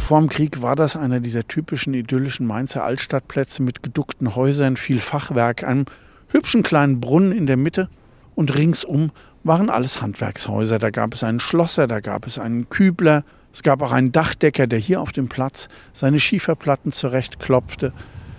dem 0.10 0.30
Krieg 0.30 0.62
war 0.62 0.76
das 0.76 0.96
einer 0.96 1.20
dieser 1.20 1.48
typischen 1.48 1.94
idyllischen 1.94 2.46
Mainzer 2.46 2.84
Altstadtplätze 2.84 3.64
mit 3.64 3.84
geduckten 3.84 4.36
Häusern, 4.36 4.78
viel 4.78 5.00
Fachwerk, 5.00 5.64
einem 5.64 5.86
hübschen 6.30 6.64
kleinen 6.64 7.00
Brunnen 7.00 7.32
in 7.32 7.48
der 7.48 7.58
Mitte 7.58 7.90
und 8.36 8.56
ringsum 8.56 9.12
waren 9.44 9.70
alles 9.70 10.02
Handwerkshäuser. 10.02 10.80
Da 10.80 10.90
gab 10.90 11.14
es 11.14 11.24
einen 11.24 11.40
Schlosser, 11.40 11.88
da 11.88 12.00
gab 12.00 12.28
es 12.28 12.38
einen 12.38 12.70
Kübler, 12.70 13.24
es 13.54 13.64
gab 13.64 13.82
auch 13.82 13.92
einen 13.92 14.12
Dachdecker, 14.12 14.68
der 14.68 14.80
hier 14.80 15.02
auf 15.02 15.12
dem 15.12 15.30
Platz 15.30 15.68
seine 15.94 16.20
Schieferplatten 16.20 16.92
zurechtklopfte. 16.92 17.94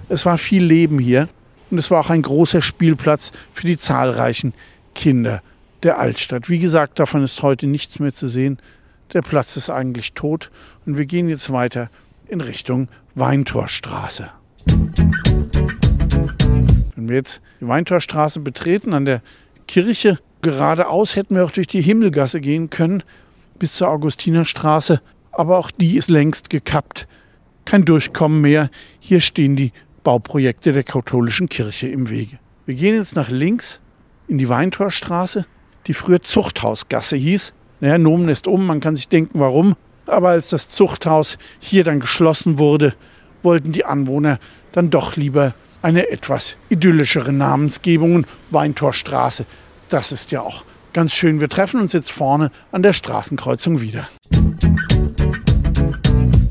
Es 0.09 0.25
war 0.27 0.39
viel 0.39 0.63
Leben 0.63 0.99
hier 0.99 1.29
und 1.71 1.79
es 1.79 1.91
war 1.91 2.01
auch 2.01 2.11
ein 2.11 2.23
großer 2.23 2.63
Spielplatz 2.63 3.33
für 3.53 3.67
die 3.67 3.79
zahlreichen 3.79 4.55
Kinder 4.95 5.43
der 5.83 5.99
Altstadt. 5.99 6.49
Wie 6.49 6.59
gesagt, 6.59 6.99
davon 6.99 7.25
ist 7.25 7.43
heute 7.43 7.67
nichts 7.67 7.99
mehr 7.99 8.13
zu 8.13 8.29
sehen. 8.29 8.59
Der 9.13 9.23
Platz 9.23 9.57
ist 9.57 9.71
eigentlich 9.71 10.13
tot 10.13 10.51
und 10.85 10.99
wir 10.99 11.07
gehen 11.07 11.29
jetzt 11.29 11.51
weiter 11.51 11.89
in 12.29 12.41
Richtung 12.41 12.89
Weintorstraße. 13.15 14.31
Wenn 16.95 17.09
wir 17.09 17.17
jetzt 17.17 17.41
die 17.61 17.69
Weintorstraße 17.69 18.41
betreten, 18.41 18.93
an 18.93 19.07
der 19.07 19.23
Kirche 19.67 20.19
geradeaus 20.43 21.17
hätten 21.17 21.37
wir 21.37 21.45
auch 21.45 21.51
durch 21.51 21.67
die 21.67 21.81
Himmelgasse 21.81 22.41
gehen 22.41 22.71
können 22.71 23.03
bis 23.59 23.73
zur 23.73 23.89
Augustinerstraße, 23.89 25.01
aber 25.33 25.59
auch 25.59 25.71
die 25.71 25.97
ist 25.97 26.11
längst 26.11 26.51
gekappt. 26.51 27.09
Kein 27.65 27.85
Durchkommen 27.85 28.41
mehr. 28.41 28.71
Hier 29.01 29.21
stehen 29.21 29.57
die 29.57 29.73
Bauprojekte 30.05 30.73
der 30.73 30.85
katholischen 30.85 31.49
Kirche 31.49 31.89
im 31.89 32.11
Wege. 32.11 32.39
Wir 32.67 32.75
gehen 32.75 32.95
jetzt 32.95 33.17
nach 33.17 33.31
links 33.31 33.81
in 34.27 34.39
die 34.39 34.49
Weintorstraße, 34.49 35.47
die 35.87 35.95
früher 35.95 36.23
Zuchthausgasse 36.23 37.17
hieß. 37.17 37.55
Naja, 37.81 37.99
Nomen 37.99 38.29
ist 38.29 38.47
um, 38.47 38.67
man 38.67 38.81
kann 38.81 38.97
sich 38.97 39.09
denken, 39.09 39.39
warum. 39.39 39.77
Aber 40.07 40.31
als 40.31 40.49
das 40.49 40.69
Zuchthaus 40.69 41.39
hier 41.61 41.85
dann 41.85 42.01
geschlossen 42.01 42.59
wurde, 42.59 42.95
wollten 43.43 43.73
die 43.73 43.85
Anwohner 43.85 44.39
dann 44.73 44.91
doch 44.91 45.17
lieber 45.17 45.55
eine 45.83 46.11
etwas 46.11 46.57
idyllischere 46.71 47.33
Namensgebung. 47.33 48.27
Weintorstraße, 48.51 49.47
das 49.89 50.13
ist 50.13 50.33
ja 50.33 50.41
auch 50.41 50.65
ganz 50.93 51.13
schön. 51.13 51.41
Wir 51.41 51.49
treffen 51.49 51.81
uns 51.81 51.93
jetzt 51.93 52.11
vorne 52.11 52.51
an 52.73 52.83
der 52.83 52.95
Straßenkreuzung 52.95 53.81
wieder. 53.81 54.09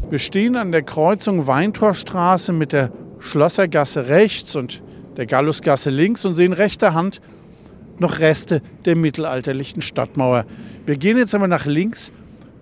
Wir 0.10 0.20
stehen 0.20 0.56
an 0.56 0.72
der 0.72 0.84
Kreuzung 0.84 1.48
Weintorstraße 1.48 2.54
mit 2.54 2.72
der 2.72 2.92
Schlossergasse 3.20 4.08
rechts 4.08 4.56
und 4.56 4.82
der 5.18 5.26
Gallusgasse 5.26 5.90
links 5.90 6.24
und 6.24 6.36
sehen 6.36 6.54
rechter 6.54 6.94
Hand 6.94 7.20
noch 8.00 8.20
Reste 8.20 8.62
der 8.86 8.96
mittelalterlichen 8.96 9.82
Stadtmauer. 9.82 10.46
Wir 10.86 10.98
gehen 10.98 11.18
jetzt 11.18 11.36
aber 11.36 11.48
nach 11.48 11.66
links 11.66 12.12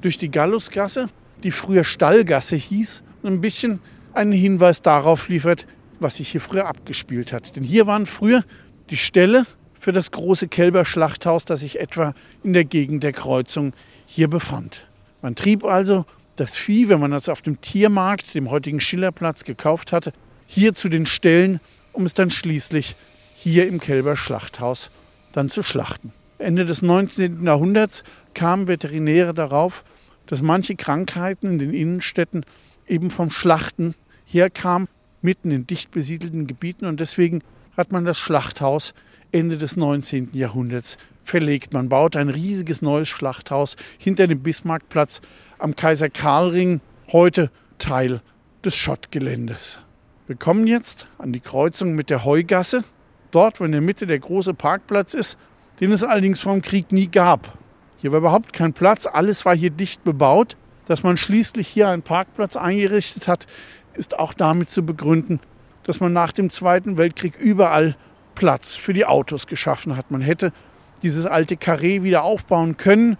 durch 0.01 0.17
die 0.17 0.31
Gallusgasse, 0.31 1.07
die 1.43 1.51
früher 1.51 1.83
Stallgasse 1.83 2.55
hieß, 2.55 3.03
und 3.21 3.33
ein 3.33 3.41
bisschen 3.41 3.79
einen 4.13 4.31
Hinweis 4.31 4.81
darauf 4.81 5.29
liefert, 5.29 5.65
was 5.99 6.17
sich 6.17 6.29
hier 6.29 6.41
früher 6.41 6.67
abgespielt 6.67 7.33
hat. 7.33 7.55
Denn 7.55 7.63
hier 7.63 7.87
waren 7.87 8.05
früher 8.05 8.43
die 8.89 8.97
Ställe 8.97 9.45
für 9.79 9.91
das 9.91 10.11
große 10.11 10.47
Kälberschlachthaus, 10.47 11.45
das 11.45 11.61
sich 11.61 11.79
etwa 11.79 12.13
in 12.43 12.53
der 12.53 12.65
Gegend 12.65 13.03
der 13.03 13.13
Kreuzung 13.13 13.73
hier 14.05 14.27
befand. 14.27 14.85
Man 15.21 15.35
trieb 15.35 15.63
also 15.63 16.05
das 16.35 16.57
Vieh, 16.57 16.89
wenn 16.89 16.99
man 16.99 17.11
das 17.11 17.29
auf 17.29 17.41
dem 17.41 17.61
Tiermarkt, 17.61 18.33
dem 18.35 18.51
heutigen 18.51 18.79
Schillerplatz, 18.79 19.43
gekauft 19.43 19.91
hatte, 19.91 20.13
hier 20.47 20.75
zu 20.75 20.89
den 20.89 21.05
Ställen, 21.05 21.59
um 21.93 22.05
es 22.05 22.13
dann 22.13 22.29
schließlich 22.29 22.95
hier 23.35 23.67
im 23.67 23.79
Kälberschlachthaus 23.79 24.91
dann 25.35 25.49
zu 25.49 25.63
schlachten. 25.63 26.13
Ende 26.37 26.65
des 26.65 26.81
19. 26.81 27.45
Jahrhunderts 27.45 28.03
kamen 28.33 28.67
Veterinäre 28.67 29.33
darauf, 29.33 29.83
dass 30.25 30.41
manche 30.41 30.75
Krankheiten 30.75 31.47
in 31.47 31.59
den 31.59 31.73
Innenstädten 31.73 32.45
eben 32.87 33.09
vom 33.09 33.29
Schlachten 33.29 33.95
herkamen, 34.25 34.87
mitten 35.21 35.51
in 35.51 35.67
dicht 35.67 35.91
besiedelten 35.91 36.47
Gebieten. 36.47 36.85
Und 36.85 36.99
deswegen 36.99 37.41
hat 37.77 37.91
man 37.91 38.05
das 38.05 38.17
Schlachthaus 38.17 38.93
Ende 39.31 39.57
des 39.57 39.75
19. 39.75 40.29
Jahrhunderts 40.33 40.97
verlegt. 41.23 41.73
Man 41.73 41.89
baut 41.89 42.15
ein 42.15 42.29
riesiges 42.29 42.81
neues 42.81 43.09
Schlachthaus 43.09 43.75
hinter 43.97 44.27
dem 44.27 44.41
Bismarckplatz 44.41 45.21
am 45.57 45.75
Kaiser 45.75 46.09
Karlring, 46.09 46.81
heute 47.11 47.49
Teil 47.77 48.21
des 48.63 48.75
Schottgeländes. 48.75 49.81
Wir 50.27 50.35
kommen 50.35 50.67
jetzt 50.67 51.07
an 51.17 51.33
die 51.33 51.39
Kreuzung 51.39 51.93
mit 51.93 52.09
der 52.09 52.25
Heugasse, 52.25 52.83
dort, 53.35 53.59
wo 53.59 53.65
in 53.65 53.71
der 53.71 53.81
Mitte 53.81 54.07
der 54.07 54.19
große 54.19 54.53
Parkplatz 54.53 55.13
ist, 55.13 55.37
den 55.79 55.91
es 55.91 56.03
allerdings 56.03 56.39
vom 56.39 56.61
Krieg 56.61 56.91
nie 56.91 57.07
gab. 57.07 57.57
Hier 57.97 58.11
war 58.11 58.19
überhaupt 58.19 58.53
kein 58.53 58.73
Platz, 58.73 59.05
alles 59.05 59.45
war 59.45 59.55
hier 59.55 59.71
dicht 59.71 60.03
bebaut. 60.03 60.57
Dass 60.87 61.01
man 61.01 61.17
schließlich 61.17 61.67
hier 61.67 61.89
einen 61.89 62.03
Parkplatz 62.03 62.55
eingerichtet 62.55 63.27
hat, 63.27 63.47
ist 63.95 64.19
auch 64.19 64.33
damit 64.33 64.69
zu 64.69 64.85
begründen, 64.85 65.39
dass 65.83 65.99
man 65.99 66.13
nach 66.13 66.31
dem 66.31 66.51
Zweiten 66.51 66.97
Weltkrieg 66.97 67.37
überall 67.39 67.95
Platz 68.35 68.75
für 68.75 68.93
die 68.93 69.05
Autos 69.05 69.47
geschaffen 69.47 69.97
hat. 69.97 70.11
Man 70.11 70.21
hätte 70.21 70.53
dieses 71.01 71.25
alte 71.25 71.57
Karree 71.57 72.03
wieder 72.03 72.23
aufbauen 72.23 72.77
können, 72.77 73.17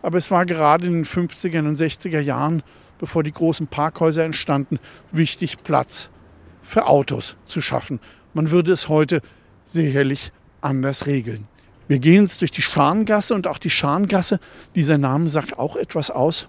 aber 0.00 0.18
es 0.18 0.30
war 0.30 0.46
gerade 0.46 0.86
in 0.86 0.92
den 0.92 1.04
50er 1.04 1.66
und 1.66 1.78
60er 1.78 2.20
Jahren, 2.20 2.62
bevor 2.98 3.22
die 3.22 3.32
großen 3.32 3.66
Parkhäuser 3.66 4.24
entstanden, 4.24 4.78
wichtig, 5.10 5.62
Platz 5.64 6.10
für 6.62 6.86
Autos 6.86 7.36
zu 7.46 7.60
schaffen. 7.60 7.98
Man 8.34 8.50
würde 8.50 8.72
es 8.72 8.88
heute 8.88 9.22
sicherlich 9.64 10.32
anders 10.60 11.06
regeln. 11.06 11.46
Wir 11.88 11.98
gehen 11.98 12.22
jetzt 12.22 12.40
durch 12.40 12.50
die 12.50 12.62
Scharngasse 12.62 13.34
und 13.34 13.46
auch 13.46 13.58
die 13.58 13.70
Scharngasse, 13.70 14.40
dieser 14.74 14.98
Name 14.98 15.28
sagt 15.28 15.58
auch 15.58 15.76
etwas 15.76 16.10
aus 16.10 16.46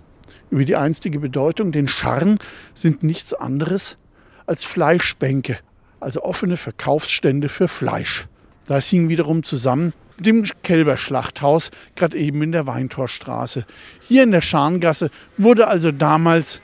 über 0.49 0.65
die 0.65 0.75
einstige 0.75 1.19
Bedeutung, 1.19 1.71
denn 1.71 1.87
Scharn 1.87 2.37
sind 2.73 3.03
nichts 3.03 3.33
anderes 3.33 3.97
als 4.45 4.63
Fleischbänke, 4.63 5.57
also 5.99 6.23
offene 6.23 6.57
Verkaufsstände 6.57 7.49
für 7.49 7.67
Fleisch. 7.67 8.27
Das 8.65 8.87
hing 8.87 9.09
wiederum 9.09 9.43
zusammen 9.43 9.93
mit 10.17 10.27
dem 10.27 10.45
Kälberschlachthaus, 10.61 11.71
gerade 11.95 12.17
eben 12.17 12.41
in 12.43 12.51
der 12.51 12.67
Weintorstraße. 12.67 13.65
Hier 14.01 14.23
in 14.23 14.31
der 14.31 14.41
Scharngasse 14.41 15.09
wurde 15.37 15.67
also 15.67 15.91
damals 15.91 16.61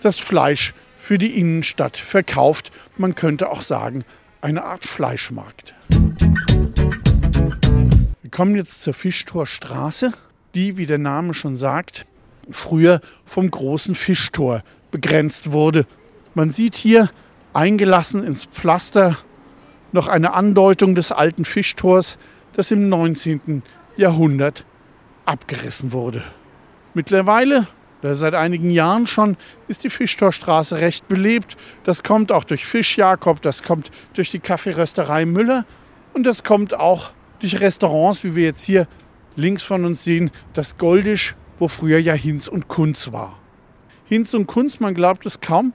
das 0.00 0.18
Fleisch 0.18 0.74
für 0.98 1.18
die 1.18 1.38
Innenstadt 1.38 1.96
verkauft. 1.96 2.70
Man 2.96 3.14
könnte 3.14 3.50
auch 3.50 3.62
sagen, 3.62 4.04
eine 4.44 4.62
Art 4.62 4.84
Fleischmarkt. 4.84 5.74
Wir 8.20 8.30
kommen 8.30 8.54
jetzt 8.56 8.82
zur 8.82 8.92
Fischtorstraße, 8.92 10.12
die, 10.54 10.76
wie 10.76 10.84
der 10.84 10.98
Name 10.98 11.32
schon 11.32 11.56
sagt, 11.56 12.04
früher 12.50 13.00
vom 13.24 13.50
großen 13.50 13.94
Fischtor 13.94 14.62
begrenzt 14.90 15.52
wurde. 15.52 15.86
Man 16.34 16.50
sieht 16.50 16.74
hier 16.76 17.08
eingelassen 17.54 18.22
ins 18.22 18.44
Pflaster 18.44 19.16
noch 19.92 20.08
eine 20.08 20.34
Andeutung 20.34 20.94
des 20.94 21.10
alten 21.10 21.46
Fischtors, 21.46 22.18
das 22.52 22.70
im 22.70 22.90
19. 22.90 23.62
Jahrhundert 23.96 24.66
abgerissen 25.24 25.92
wurde. 25.92 26.22
Mittlerweile 26.92 27.66
oder 28.04 28.16
seit 28.16 28.34
einigen 28.34 28.70
Jahren 28.70 29.06
schon 29.06 29.38
ist 29.66 29.82
die 29.82 29.88
Fischtorstraße 29.88 30.76
recht 30.76 31.08
belebt. 31.08 31.56
Das 31.84 32.02
kommt 32.02 32.32
auch 32.32 32.44
durch 32.44 32.66
Fisch 32.66 32.98
Jakob, 32.98 33.40
das 33.40 33.62
kommt 33.62 33.90
durch 34.12 34.30
die 34.30 34.40
Kaffeerösterei 34.40 35.24
Müller 35.24 35.64
und 36.12 36.24
das 36.24 36.44
kommt 36.44 36.78
auch 36.78 37.12
durch 37.38 37.62
Restaurants, 37.62 38.22
wie 38.22 38.34
wir 38.34 38.44
jetzt 38.44 38.62
hier 38.62 38.86
links 39.36 39.62
von 39.62 39.86
uns 39.86 40.04
sehen, 40.04 40.30
das 40.52 40.76
Goldisch, 40.76 41.34
wo 41.58 41.66
früher 41.66 41.98
ja 41.98 42.12
Hinz 42.12 42.46
und 42.46 42.68
Kunz 42.68 43.10
war. 43.10 43.38
Hinz 44.04 44.34
und 44.34 44.46
Kunz, 44.46 44.80
man 44.80 44.92
glaubt 44.92 45.24
es 45.24 45.40
kaum, 45.40 45.72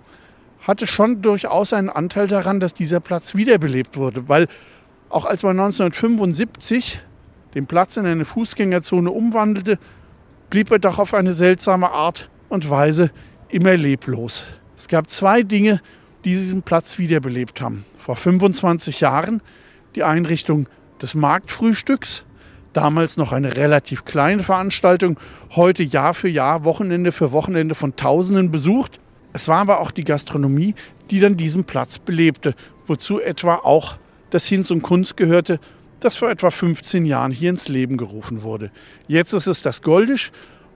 hatte 0.62 0.86
schon 0.86 1.24
durchaus 1.24 1.74
einen 1.74 1.90
Anteil 1.90 2.28
daran, 2.28 2.60
dass 2.60 2.76
dieser 2.76 3.00
Platz 3.00 3.34
wiederbelebt 3.34 3.98
wurde, 3.98 4.30
weil 4.30 4.48
auch 5.10 5.26
als 5.26 5.42
man 5.42 5.60
1975 5.60 7.02
den 7.56 7.66
Platz 7.66 7.98
in 7.98 8.06
eine 8.06 8.26
Fußgängerzone 8.26 9.10
umwandelte, 9.10 9.80
blieb 10.50 10.72
er 10.72 10.80
doch 10.80 11.00
auf 11.00 11.14
eine 11.14 11.34
seltsame 11.34 11.92
Art 11.92 12.30
und 12.50 12.70
Weise 12.70 13.12
immer 13.50 13.78
leblos. 13.78 14.46
Es 14.76 14.88
gab 14.88 15.12
zwei 15.12 15.44
Dinge, 15.44 15.82
die 16.26 16.32
diesen 16.32 16.62
Platz 16.62 16.98
wiederbelebt 16.98 17.62
haben. 17.62 17.86
Vor 17.98 18.16
25 18.16 19.02
Jahren 19.02 19.42
die 19.96 20.04
Einrichtung 20.04 20.68
des 21.02 21.16
Marktfrühstücks, 21.16 22.26
damals 22.74 23.18
noch 23.18 23.32
eine 23.32 23.56
relativ 23.56 24.06
kleine 24.06 24.44
Veranstaltung, 24.44 25.20
heute 25.56 25.84
Jahr 25.84 26.14
für 26.14 26.30
Jahr, 26.30 26.64
Wochenende 26.64 27.12
für 27.12 27.32
Wochenende 27.32 27.76
von 27.76 27.96
Tausenden 27.96 28.52
besucht. 28.52 29.00
Es 29.34 29.48
war 29.48 29.60
aber 29.60 29.80
auch 29.80 29.92
die 29.92 30.04
Gastronomie, 30.04 30.76
die 31.10 31.20
dann 31.20 31.38
diesen 31.38 31.64
Platz 31.64 32.00
belebte, 32.00 32.54
wozu 32.88 33.20
etwa 33.20 33.56
auch 33.56 33.98
das 34.30 34.46
Hinz 34.46 34.72
und 34.72 34.82
Kunst 34.82 35.18
gehörte, 35.18 35.60
das 36.00 36.16
vor 36.18 36.30
etwa 36.30 36.52
15 36.52 37.06
Jahren 37.06 37.32
hier 37.32 37.50
ins 37.50 37.68
Leben 37.68 37.98
gerufen 37.98 38.44
wurde. 38.44 38.72
Jetzt 39.08 39.34
ist 39.34 39.48
es 39.48 39.62
das 39.62 39.82
Goldisch 39.82 40.32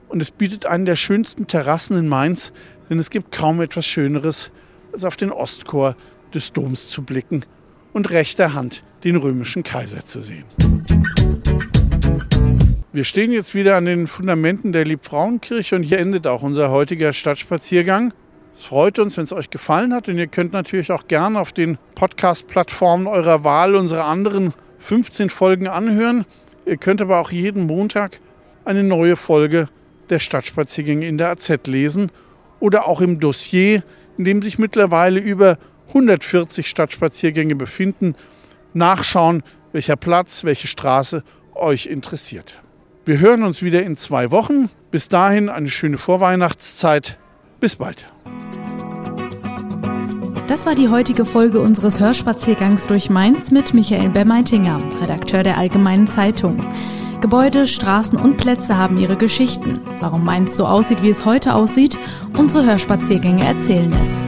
und 0.08 0.20
es 0.20 0.30
bietet 0.30 0.66
einen 0.66 0.84
der 0.84 0.96
schönsten 0.96 1.46
Terrassen 1.46 1.96
in 1.96 2.08
Mainz, 2.08 2.52
denn 2.90 2.98
es 2.98 3.10
gibt 3.10 3.32
kaum 3.32 3.60
etwas 3.60 3.86
Schöneres, 3.86 4.52
als 4.92 5.04
auf 5.04 5.16
den 5.16 5.32
Ostchor 5.32 5.96
des 6.32 6.52
Doms 6.52 6.88
zu 6.88 7.02
blicken 7.02 7.44
und 7.92 8.10
rechter 8.10 8.54
Hand 8.54 8.84
den 9.04 9.16
römischen 9.16 9.62
Kaiser 9.62 10.04
zu 10.04 10.20
sehen. 10.20 10.44
Wir 12.92 13.04
stehen 13.04 13.32
jetzt 13.32 13.54
wieder 13.54 13.76
an 13.76 13.86
den 13.86 14.06
Fundamenten 14.06 14.72
der 14.72 14.84
Liebfrauenkirche 14.84 15.74
und 15.74 15.82
hier 15.82 15.98
endet 15.98 16.26
auch 16.26 16.42
unser 16.42 16.70
heutiger 16.70 17.12
Stadtspaziergang. 17.12 18.12
Es 18.56 18.66
freut 18.66 19.00
uns, 19.00 19.16
wenn 19.16 19.24
es 19.24 19.32
euch 19.32 19.50
gefallen 19.50 19.92
hat 19.92 20.08
und 20.08 20.16
ihr 20.16 20.28
könnt 20.28 20.52
natürlich 20.52 20.92
auch 20.92 21.08
gerne 21.08 21.40
auf 21.40 21.52
den 21.52 21.76
Podcast-Plattformen 21.96 23.08
eurer 23.08 23.42
Wahl 23.42 23.74
unsere 23.74 24.04
anderen 24.04 24.54
15 24.84 25.30
Folgen 25.30 25.66
anhören. 25.66 26.26
Ihr 26.66 26.76
könnt 26.76 27.00
aber 27.00 27.18
auch 27.18 27.30
jeden 27.30 27.66
Montag 27.66 28.20
eine 28.64 28.82
neue 28.82 29.16
Folge 29.16 29.68
der 30.10 30.18
Stadtspaziergänge 30.18 31.06
in 31.06 31.16
der 31.16 31.30
AZ 31.30 31.50
lesen 31.66 32.12
oder 32.60 32.86
auch 32.86 33.00
im 33.00 33.18
Dossier, 33.18 33.82
in 34.18 34.24
dem 34.24 34.42
sich 34.42 34.58
mittlerweile 34.58 35.20
über 35.20 35.58
140 35.88 36.68
Stadtspaziergänge 36.68 37.54
befinden, 37.56 38.14
nachschauen, 38.74 39.42
welcher 39.72 39.96
Platz, 39.96 40.44
welche 40.44 40.68
Straße 40.68 41.24
euch 41.54 41.86
interessiert. 41.86 42.60
Wir 43.06 43.18
hören 43.20 43.42
uns 43.42 43.62
wieder 43.62 43.82
in 43.82 43.96
zwei 43.96 44.30
Wochen. 44.30 44.68
Bis 44.90 45.08
dahin 45.08 45.48
eine 45.48 45.70
schöne 45.70 45.98
Vorweihnachtszeit. 45.98 47.18
Bis 47.58 47.76
bald. 47.76 48.06
Das 50.54 50.66
war 50.66 50.76
die 50.76 50.88
heutige 50.88 51.24
Folge 51.24 51.58
unseres 51.60 51.98
Hörspaziergangs 51.98 52.86
durch 52.86 53.10
Mainz 53.10 53.50
mit 53.50 53.74
Michael 53.74 54.10
Bermeitinger, 54.10 54.78
Redakteur 55.00 55.42
der 55.42 55.58
Allgemeinen 55.58 56.06
Zeitung. 56.06 56.60
Gebäude, 57.20 57.66
Straßen 57.66 58.16
und 58.20 58.36
Plätze 58.36 58.78
haben 58.78 58.96
ihre 58.96 59.16
Geschichten. 59.16 59.80
Warum 59.98 60.24
Mainz 60.24 60.56
so 60.56 60.64
aussieht, 60.64 61.02
wie 61.02 61.10
es 61.10 61.24
heute 61.24 61.56
aussieht, 61.56 61.98
unsere 62.38 62.64
Hörspaziergänge 62.64 63.44
erzählen 63.44 63.92
es. 64.00 64.24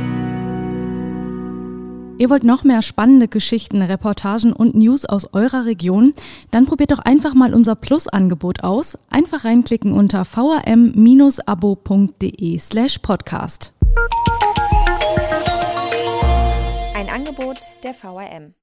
Ihr 2.19 2.29
wollt 2.29 2.43
noch 2.43 2.65
mehr 2.65 2.83
spannende 2.83 3.29
Geschichten, 3.29 3.81
Reportagen 3.81 4.53
und 4.53 4.75
News 4.75 5.05
aus 5.05 5.33
eurer 5.33 5.65
Region? 5.65 6.13
Dann 6.51 6.67
probiert 6.67 6.91
doch 6.91 6.99
einfach 6.99 7.35
mal 7.35 7.55
unser 7.55 7.77
Plus-Angebot 7.77 8.65
aus. 8.65 8.99
Einfach 9.11 9.45
reinklicken 9.45 9.93
unter 9.93 10.25
vrm-abo.de 10.25 10.99
slash 12.59 12.99
podcast. 12.99 13.73
Angebot 17.37 17.71
der 17.83 17.93
VRM. 17.93 18.57